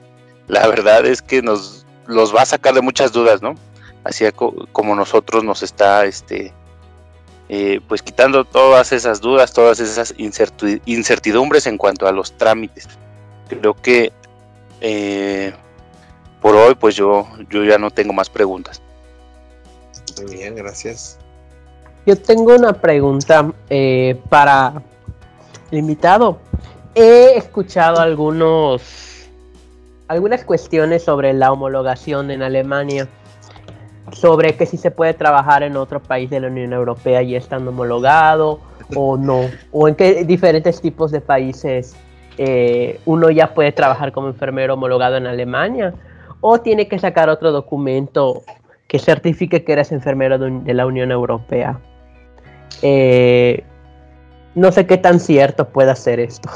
[0.48, 3.54] la verdad es que nos los va a sacar de muchas dudas, ¿no?
[4.04, 4.24] Así
[4.72, 6.52] como nosotros nos está, este,
[7.48, 12.86] eh, pues quitando todas esas dudas, todas esas incertidumbres en cuanto a los trámites.
[13.48, 14.12] Creo que
[14.80, 15.52] eh,
[16.42, 18.82] por hoy, pues yo, yo ya no tengo más preguntas.
[20.22, 21.18] Muy bien, gracias.
[22.04, 24.82] Yo tengo una pregunta eh, para
[25.70, 26.38] el invitado.
[26.94, 28.82] He escuchado algunos
[30.08, 33.08] algunas cuestiones sobre la homologación en Alemania,
[34.12, 37.70] sobre que si se puede trabajar en otro país de la Unión Europea y estando
[37.70, 38.60] homologado
[38.94, 41.96] o no, o en qué diferentes tipos de países
[42.36, 45.94] eh, uno ya puede trabajar como enfermero homologado en Alemania,
[46.40, 48.42] o tiene que sacar otro documento
[48.88, 51.80] que certifique que eres enfermero de, la Unión Europea.
[52.82, 53.64] Eh,
[54.54, 56.50] no sé qué tan cierto puede ser esto.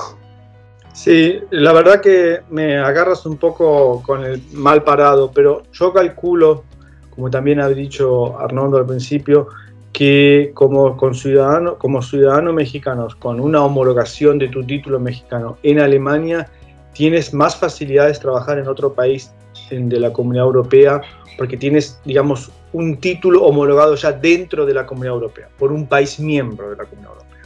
[0.99, 6.65] Sí, la verdad que me agarras un poco con el mal parado, pero yo calculo,
[7.11, 9.47] como también ha dicho Arnoldo al principio,
[9.93, 16.51] que como, ciudadano, como ciudadano mexicanos con una homologación de tu título mexicano en Alemania,
[16.95, 19.33] tienes más facilidades de trabajar en otro país
[19.71, 21.01] de la Comunidad Europea
[21.39, 26.19] porque tienes, digamos, un título homologado ya dentro de la Comunidad Europea, por un país
[26.19, 27.43] miembro de la Comunidad Europea.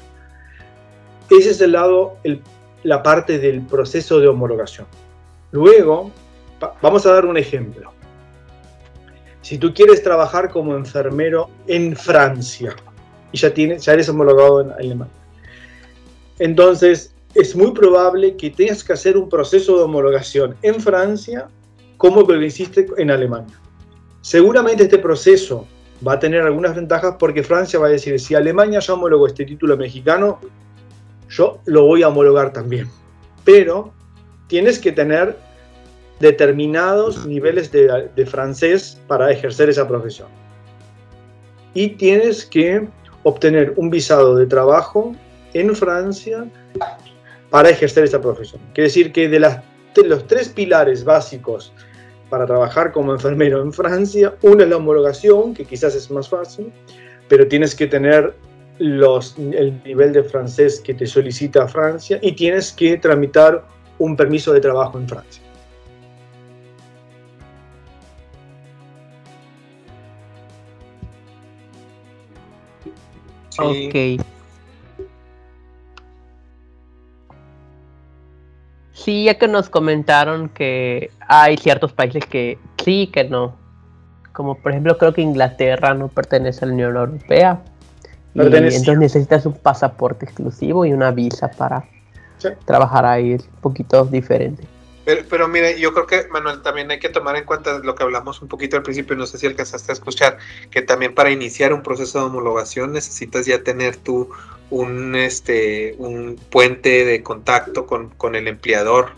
[1.29, 2.41] Ese es el lado, el
[2.83, 4.87] la parte del proceso de homologación.
[5.51, 6.11] Luego,
[6.81, 7.93] vamos a dar un ejemplo.
[9.43, 12.75] Si tú quieres trabajar como enfermero en Francia
[13.33, 15.13] y ya, tienes, ya eres homologado en Alemania,
[16.39, 21.49] entonces es muy probable que tengas que hacer un proceso de homologación en Francia
[21.97, 23.59] como lo hiciste en Alemania.
[24.21, 25.67] Seguramente este proceso
[26.07, 29.45] va a tener algunas ventajas porque Francia va a decir, si Alemania ya homologó este
[29.45, 30.41] título mexicano,
[31.33, 32.89] yo lo voy a homologar también.
[33.45, 33.93] Pero
[34.49, 35.37] tienes que tener
[36.21, 40.29] determinados niveles de, de, francés para ejercer esa profesión.
[41.75, 42.87] Y tienes que
[43.25, 45.17] obtener un visado de trabajo
[45.55, 46.45] en Francia
[47.51, 48.61] para ejercer esa profesión.
[48.75, 49.61] Quiere decir que de, las,
[49.95, 51.73] de los tres pilares básicos
[52.29, 56.73] para trabajar como enfermero en Francia, uno es la homologación, que quizás es más fácil,
[57.29, 58.35] pero tienes que tener
[58.79, 63.65] los, el nivel de francés que te solicita Francia y tienes que tramitar
[63.99, 65.43] un permiso de trabajo en Francia.
[73.51, 74.19] Sí.
[74.19, 74.27] Ok.
[78.93, 83.57] Sí, ya que nos comentaron que hay ciertos países que sí, que no.
[84.33, 87.63] Como por ejemplo creo que Inglaterra no pertenece a la Unión Europea,
[88.35, 91.85] entonces necesitas un pasaporte exclusivo y una visa para
[92.65, 94.67] trabajar ahí, es un poquito diferente.
[95.05, 98.05] Pero, pero mire, yo creo que, Manuel, también hay que tomar en cuenta lo que
[98.05, 100.39] hablamos un poquito al principio, no sé si alcanzaste a escuchar,
[100.71, 104.31] que también para iniciar un proceso de homologación necesitas ya tener tú
[104.71, 109.11] un, este, un puente de contacto con, con el empleador.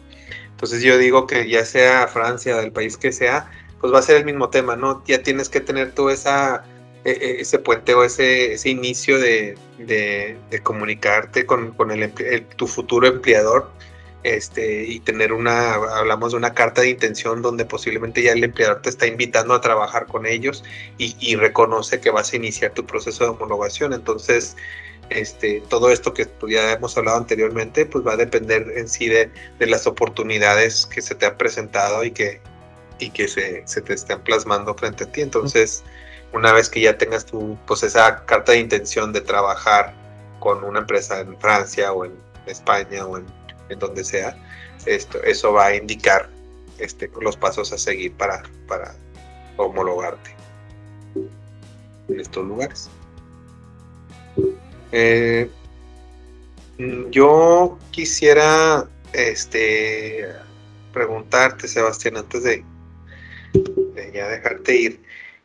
[0.50, 3.50] Entonces yo digo que ya sea Francia, del país que sea,
[3.80, 5.04] pues va a ser el mismo tema, ¿no?
[5.04, 6.64] Ya tienes que tener tú esa
[7.04, 12.10] ese puente o ese, ese inicio de, de, comunicarte con, con el,
[12.56, 13.70] tu futuro empleador
[14.22, 18.80] este, y tener una, hablamos de una carta de intención donde posiblemente ya el empleador
[18.80, 20.64] te está invitando a trabajar con ellos
[20.96, 23.92] y, reconoce que vas a iniciar tu proceso de homologación.
[23.92, 24.56] Entonces,
[25.10, 29.30] este, todo esto que ya hemos hablado anteriormente, pues va a depender en sí de,
[29.58, 32.40] las oportunidades que se te han presentado y que,
[32.98, 35.20] y que se, se, te estén plasmando frente a ti.
[35.20, 35.84] Entonces,
[36.34, 39.94] una vez que ya tengas tu, pues esa carta de intención de trabajar
[40.40, 42.12] con una empresa en Francia o en
[42.46, 43.24] España o en
[43.68, 44.36] en donde sea,
[44.86, 46.28] esto, eso va a indicar
[46.78, 48.94] este, los pasos a seguir para, para
[49.56, 50.34] homologarte
[52.08, 52.90] en estos lugares.
[54.92, 55.50] Eh,
[57.10, 60.28] yo quisiera este,
[60.92, 62.64] preguntarte, Sebastián, antes de,
[64.12, 65.00] ya dejarte ir,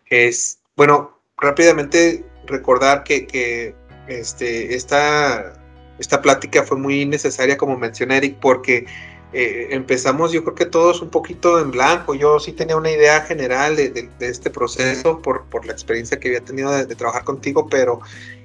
[0.07, 3.75] es, bueno, rápidamente recordar que,
[4.07, 5.53] este, esta
[5.99, 8.85] esta plática fue muy necesaria, como menciona Eric, porque
[9.33, 12.15] eh, empezamos yo creo que todos un poquito en blanco.
[12.15, 16.45] Yo sí tenía una idea general de, este proceso por, por, la experiencia que había
[16.45, 17.99] tenido de, trabajar contigo, pero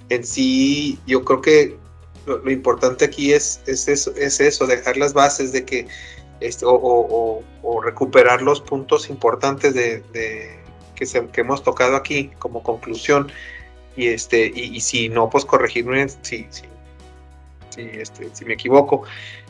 [0.09, 1.77] en sí yo creo que
[2.27, 5.87] lo, importante aquí es, es, eso, es eso, dejar las bases de que,
[6.41, 7.45] este, o,
[7.85, 10.64] recuperar los puntos importantes de,
[10.95, 11.07] que,
[11.41, 13.31] hemos tocado aquí como conclusión.
[13.97, 16.65] Y, este, y, si no, pues corregirme si, si
[17.77, 19.03] este, si me equivoco,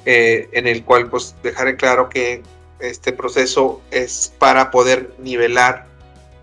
[0.05, 2.43] eh, en el cual pues dejaré claro que
[2.81, 5.87] este proceso es para poder nivelar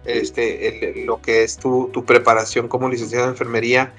[0.06, 3.94] este, lo que es tu, preparación como licenciado en enfermería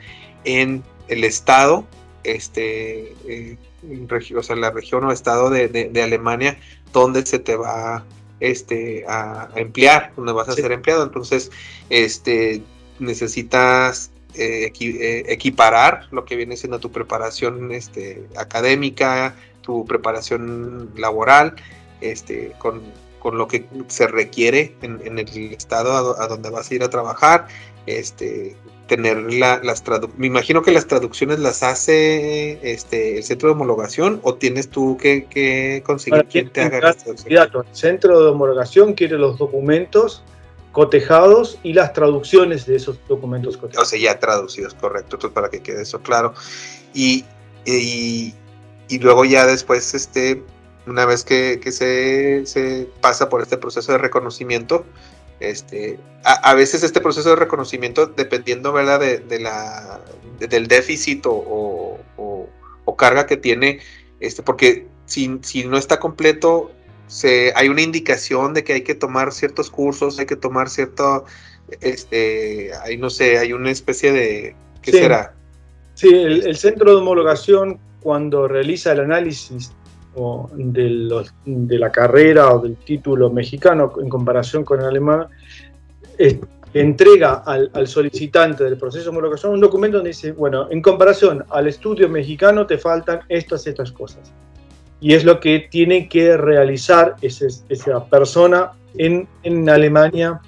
[0.44, 1.84] en el estado,
[2.24, 6.58] este, eh, en, o sea, la región o estado de, Alemania
[6.92, 8.04] donde se te va
[8.42, 11.04] este, a, emplear, donde vas a ser empleado.
[11.04, 11.50] Entonces,
[11.88, 12.60] este,
[12.98, 21.54] necesitas eh, eh, equiparar lo que viene siendo tu preparación este, académica, tu preparación laboral,
[22.00, 22.82] este, con,
[23.24, 27.46] lo que se requiere en, el estado a, donde vas a ir a trabajar,
[27.86, 28.56] este,
[28.96, 34.20] tener las traducciones, me imagino que las traducciones las hace este, el centro de homologación
[34.22, 37.48] o tienes tú que, conseguir quien te haga las traducciones.
[37.54, 40.22] El centro de homologación quiere los documentos
[40.72, 43.88] cotejados y las traducciones de esos documentos cotejados.
[43.88, 46.34] O sea, ya traducidos, correcto, entonces para que quede eso claro.
[46.92, 47.24] Y,
[47.64, 48.34] y,
[49.00, 50.42] luego ya después, este,
[50.86, 54.84] una vez que, se, se, pasa por este proceso de reconocimiento,
[55.50, 59.00] este, a, veces este proceso de reconocimiento, dependiendo ¿verdad?
[59.00, 60.00] De, la,
[60.38, 63.80] del déficit o, o, carga que tiene,
[64.20, 66.70] este, porque si, si no está completo,
[67.54, 71.24] hay una indicación de que hay que tomar ciertos cursos, hay que tomar cierto,
[71.80, 75.34] este, hay no sé, hay una especie de, ¿qué será?
[75.94, 79.72] Sí, el, centro de homologación cuando realiza el análisis
[80.54, 85.26] de, de, la carrera o del título mexicano en comparación con el alemán,
[86.74, 91.44] entrega al, al, solicitante del proceso de homologación un documento donde dice, bueno, en comparación
[91.50, 94.32] al estudio mexicano te faltan estas, estas cosas
[95.02, 100.40] y es lo que tiene que realizar esa persona en, en, Alemania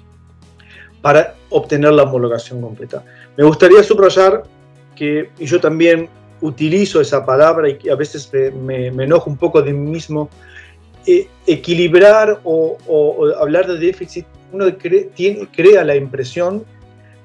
[1.01, 3.03] para obtener la homologación completa.
[3.35, 4.43] Me gustaría subrayar
[4.95, 6.07] que y yo también
[6.45, 10.29] utilizo esa palabra y a veces me, me, enojo un poco de mí mismo,
[11.07, 16.63] eh, equilibrar o, o, hablar de déficit, uno tiene, crea la impresión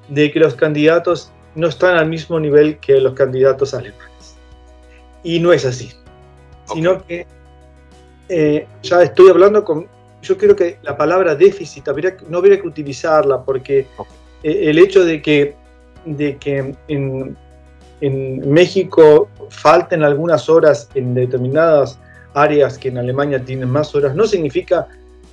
[0.09, 4.37] de que los candidatos no están al mismo nivel que los candidatos alemanes.
[5.23, 5.91] Y no es así.
[6.73, 7.27] Sino que
[8.29, 9.87] eh, ya estoy hablando con...
[10.23, 11.87] Yo creo que la palabra déficit
[12.29, 13.87] no habría que utilizarla porque
[14.43, 15.57] eh, el hecho de que,
[16.05, 17.37] de que en,
[18.01, 21.99] México falten algunas horas en determinadas
[22.35, 24.89] áreas que en Alemania tienen más horas, no significa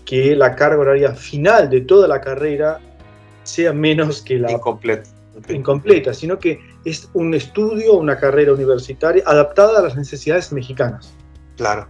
[0.06, 2.80] que la carga horaria final de toda la carrera
[3.44, 5.10] sea menos que la incompleta,
[5.50, 11.14] incompleta sino que es un estudio, una carrera universitaria adaptada a las necesidades mexicanas.
[11.56, 11.88] Claro.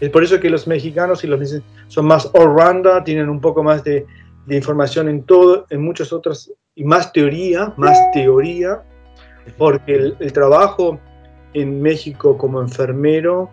[0.00, 3.84] Es por eso que los mexicanos y los son más all-rounder, tienen un poco más
[3.84, 4.04] de,
[4.48, 8.82] información en todo, en muchas otras, y más teoría, más teoría,
[9.56, 10.98] porque el, trabajo
[11.54, 13.50] en México como enfermero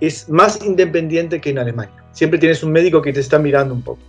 [0.00, 2.04] es más independiente que en Alemania.
[2.12, 4.00] Siempre tienes un médico que te está mirando un poco.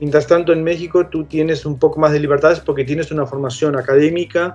[0.00, 3.76] Mientras tanto, en México tú tienes un poco más de libertades porque tienes una formación
[3.76, 4.54] académica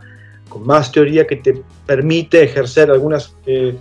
[0.50, 3.76] con más teoría que te permite ejercer algunas eh,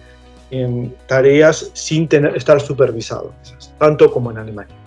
[0.50, 3.34] en tareas sin estar supervisado,
[3.78, 4.77] tanto como en Alemania.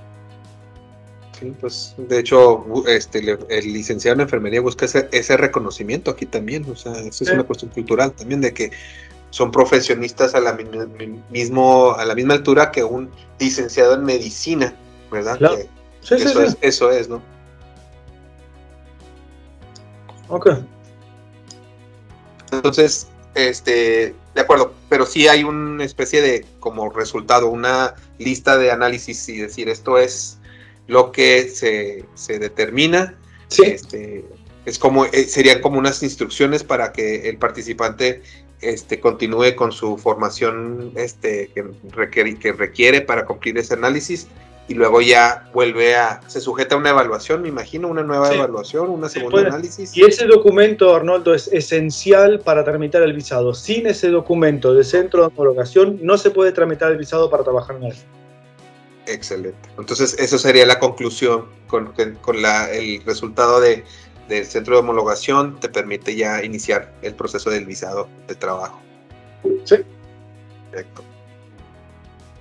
[1.42, 3.20] Sí, pues de hecho, este,
[3.50, 7.44] el licenciado en enfermería busca ese, ese reconocimiento aquí también, o sea, eso es una
[7.44, 8.72] cuestión cultural también de que
[9.32, 14.76] son profesionistas a la, mi- mismo, a la misma altura que un licenciado en medicina,
[15.12, 15.38] ¿verdad?
[15.40, 15.58] Claro.
[15.58, 15.64] Que
[16.02, 16.42] Sí, sí, eso.
[16.44, 17.22] Es, eso es, ¿no?
[20.30, 20.50] Ok.
[22.52, 28.72] Entonces, este, de acuerdo, pero sí hay una especie de como resultado, una lista de
[28.72, 30.38] análisis y decir esto es
[30.88, 33.18] lo que se, se determina.
[33.48, 33.64] Sí.
[33.64, 34.26] Este,
[34.66, 38.22] es como, eh, serían como unas instrucciones para que el participante
[38.62, 44.28] este, continúe con su formación este, que, requiere, que requiere para cumplir ese análisis
[44.68, 48.36] y luego ya vuelve a, se sujeta a una evaluación, me imagino, una nueva Sí.
[48.36, 49.98] evaluación, una segunda análisis.
[49.98, 53.54] Y ese documento, Arnoldo, es esencial para tramitar el visado.
[53.54, 57.78] Sin ese documento de centro de homologación, no se puede tramitar el visado para trabajar
[57.78, 57.96] en él.
[59.12, 59.70] Excelente.
[59.78, 63.84] Entonces, eso sería la conclusión con, con- con la- el resultado de,
[64.30, 68.80] del centro de homologación, te permite ya iniciar el proceso del visado de trabajo.
[69.66, 69.78] Sí.
[70.72, 71.04] Perfecto.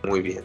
[0.04, 0.44] Muy bien.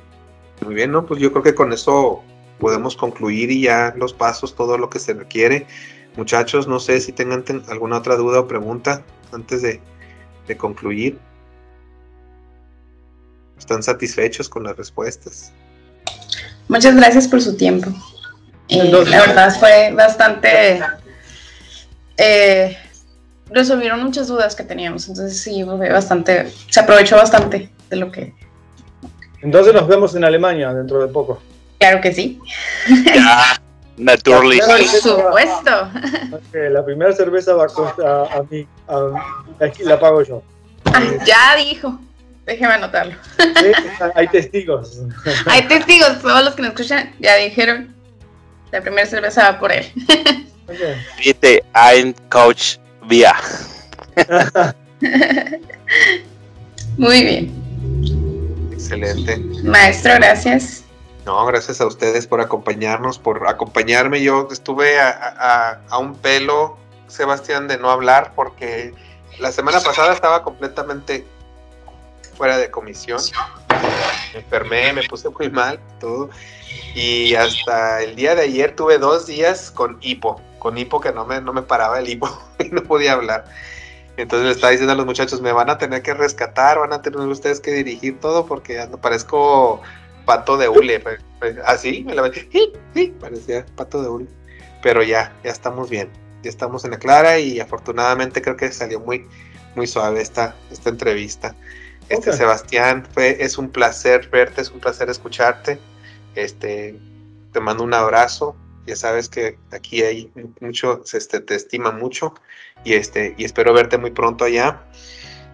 [0.61, 1.05] Muy bien, ¿no?
[1.05, 2.23] Pues yo creo que con eso
[2.59, 5.67] podemos concluir y ya los pasos, todo lo que se requiere.
[6.15, 9.81] Muchachos, no sé si tengan ten- alguna otra duda o pregunta antes de,
[10.47, 11.19] de concluir.
[13.57, 15.51] ¿Están satisfechos con las respuestas?
[16.67, 17.89] Muchas gracias por su tiempo.
[18.67, 20.81] Entonces- la verdad fue bastante...
[22.17, 22.77] eh,
[23.49, 26.51] resolvieron muchas dudas que teníamos, entonces sí, fue bastante...
[26.69, 28.33] Se aprovechó bastante de lo que...
[29.41, 31.39] Entonces nos vemos en Alemania dentro de poco.
[31.77, 32.39] Claro que sí.
[33.97, 34.59] Naturally.
[34.59, 35.89] Por supuesto.
[36.53, 38.67] La primera cerveza va a costar a, a mí.
[38.87, 40.41] a- aquí la pago yo.
[40.85, 41.99] Ah, ya dijo.
[42.45, 43.15] Déjeme anotarlo.
[43.37, 43.71] Sí,
[44.15, 44.99] Hay testigos.
[45.47, 47.93] Hay testigos, todos los que nos escuchan ya dijeron.
[48.71, 49.85] La primera cerveza va por él.
[51.23, 52.77] Bitte ein Coach
[53.07, 53.33] Bier.
[56.97, 58.69] Muy bien.
[58.71, 59.37] Excelente.
[59.63, 60.83] Maestro, gracias.
[61.25, 64.21] No, gracias a ustedes por acompañarnos, por acompañarme.
[64.21, 66.77] Yo estuve a, a- a un pelo,
[67.07, 68.93] Sebastián, de no hablar porque
[69.39, 71.25] la semana pasada estaba completamente
[72.35, 73.19] fuera de comisión.
[74.33, 76.29] Me enfermé, me puse muy mal, todo.
[76.93, 81.25] Y hasta el día de ayer tuve dos días con hipo, con hipo que no
[81.25, 82.29] me, no me paraba el hipo
[82.59, 83.45] y no podía hablar.
[84.17, 87.01] Entonces le estaba diciendo a los muchachos, me van a tener que rescatar, van a
[87.01, 89.81] tener ustedes que dirigir todo porque ando- parezco
[90.25, 91.03] pato de hule.
[91.65, 94.27] Así, me la sí, sí, parecía pato de hule.
[94.81, 96.09] Pero ya, ya estamos bien,
[96.43, 99.27] ya estamos en la clara y afortunadamente creo que salió muy,
[99.75, 101.55] muy suave esta, esta entrevista.
[102.09, 102.33] Este.
[102.33, 105.79] Sebastián, fue, es un placer verte, es un placer escucharte.
[106.35, 106.97] Este,
[107.51, 108.55] te mando un abrazo.
[108.85, 112.35] Ya sabes que aquí hay mucho, se este, te estima mucho
[112.83, 114.83] y este y espero verte muy pronto allá.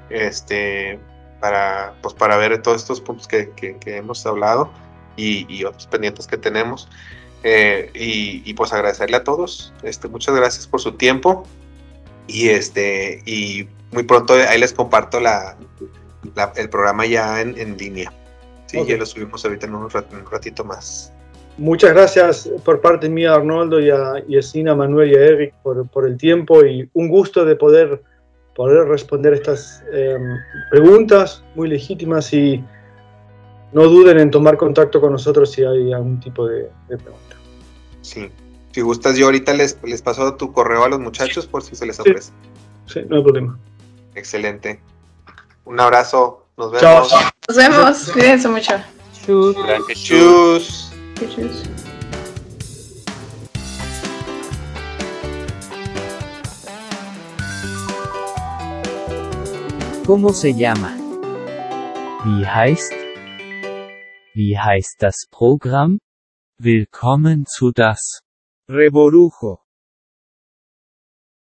[0.09, 0.99] Este,
[1.39, 4.71] para pues para ver todos estos puntos que, que- que hemos hablado
[5.15, 6.89] y, y otros pendientes que tenemos.
[7.43, 9.73] Eh, y, y, pues agradecerle a todos.
[9.81, 11.47] Este, muchas gracias por su tiempo.
[12.27, 15.57] Y este, y muy pronto ahí les comparto la,
[16.35, 18.11] la- el programa ya en, en línea.
[18.67, 21.11] Sí, ya lo subimos ahorita en un, rat- un ratito más.
[21.57, 25.53] Muchas gracias por parte mía, Arnoldo, y a, y a Sina, Manuel y a Eric
[25.61, 28.01] por, por el tiempo y un gusto de poder,
[28.55, 30.17] poder responder estas eh,
[30.69, 32.63] preguntas muy legítimas y
[33.73, 37.35] no duden en tomar contacto con nosotros si hay algún tipo de, de pregunta.
[38.01, 38.29] Sí.
[38.71, 41.85] Si gustas, yo ahorita les, les paso tu correo a los muchachos por si se
[41.85, 42.01] les Sí.
[42.03, 42.31] ofrece.
[42.85, 43.59] Sí, no hay problema.
[44.15, 44.79] Excelente.
[45.65, 46.45] Un abrazo.
[46.57, 47.03] Nos Chao.
[47.03, 47.31] vemos.
[47.47, 48.11] Nos vemos.
[48.11, 48.73] Cuídense mucho.
[49.25, 49.55] Chus.
[49.93, 50.91] Tschüss.
[51.15, 51.63] Tschüss.
[60.05, 60.93] ¿Cómo se llama?
[62.25, 62.93] Wie heißt?
[64.33, 65.99] Wie heißt das Programm?
[66.57, 68.21] Willkommen zu das
[68.67, 69.60] Reborujo.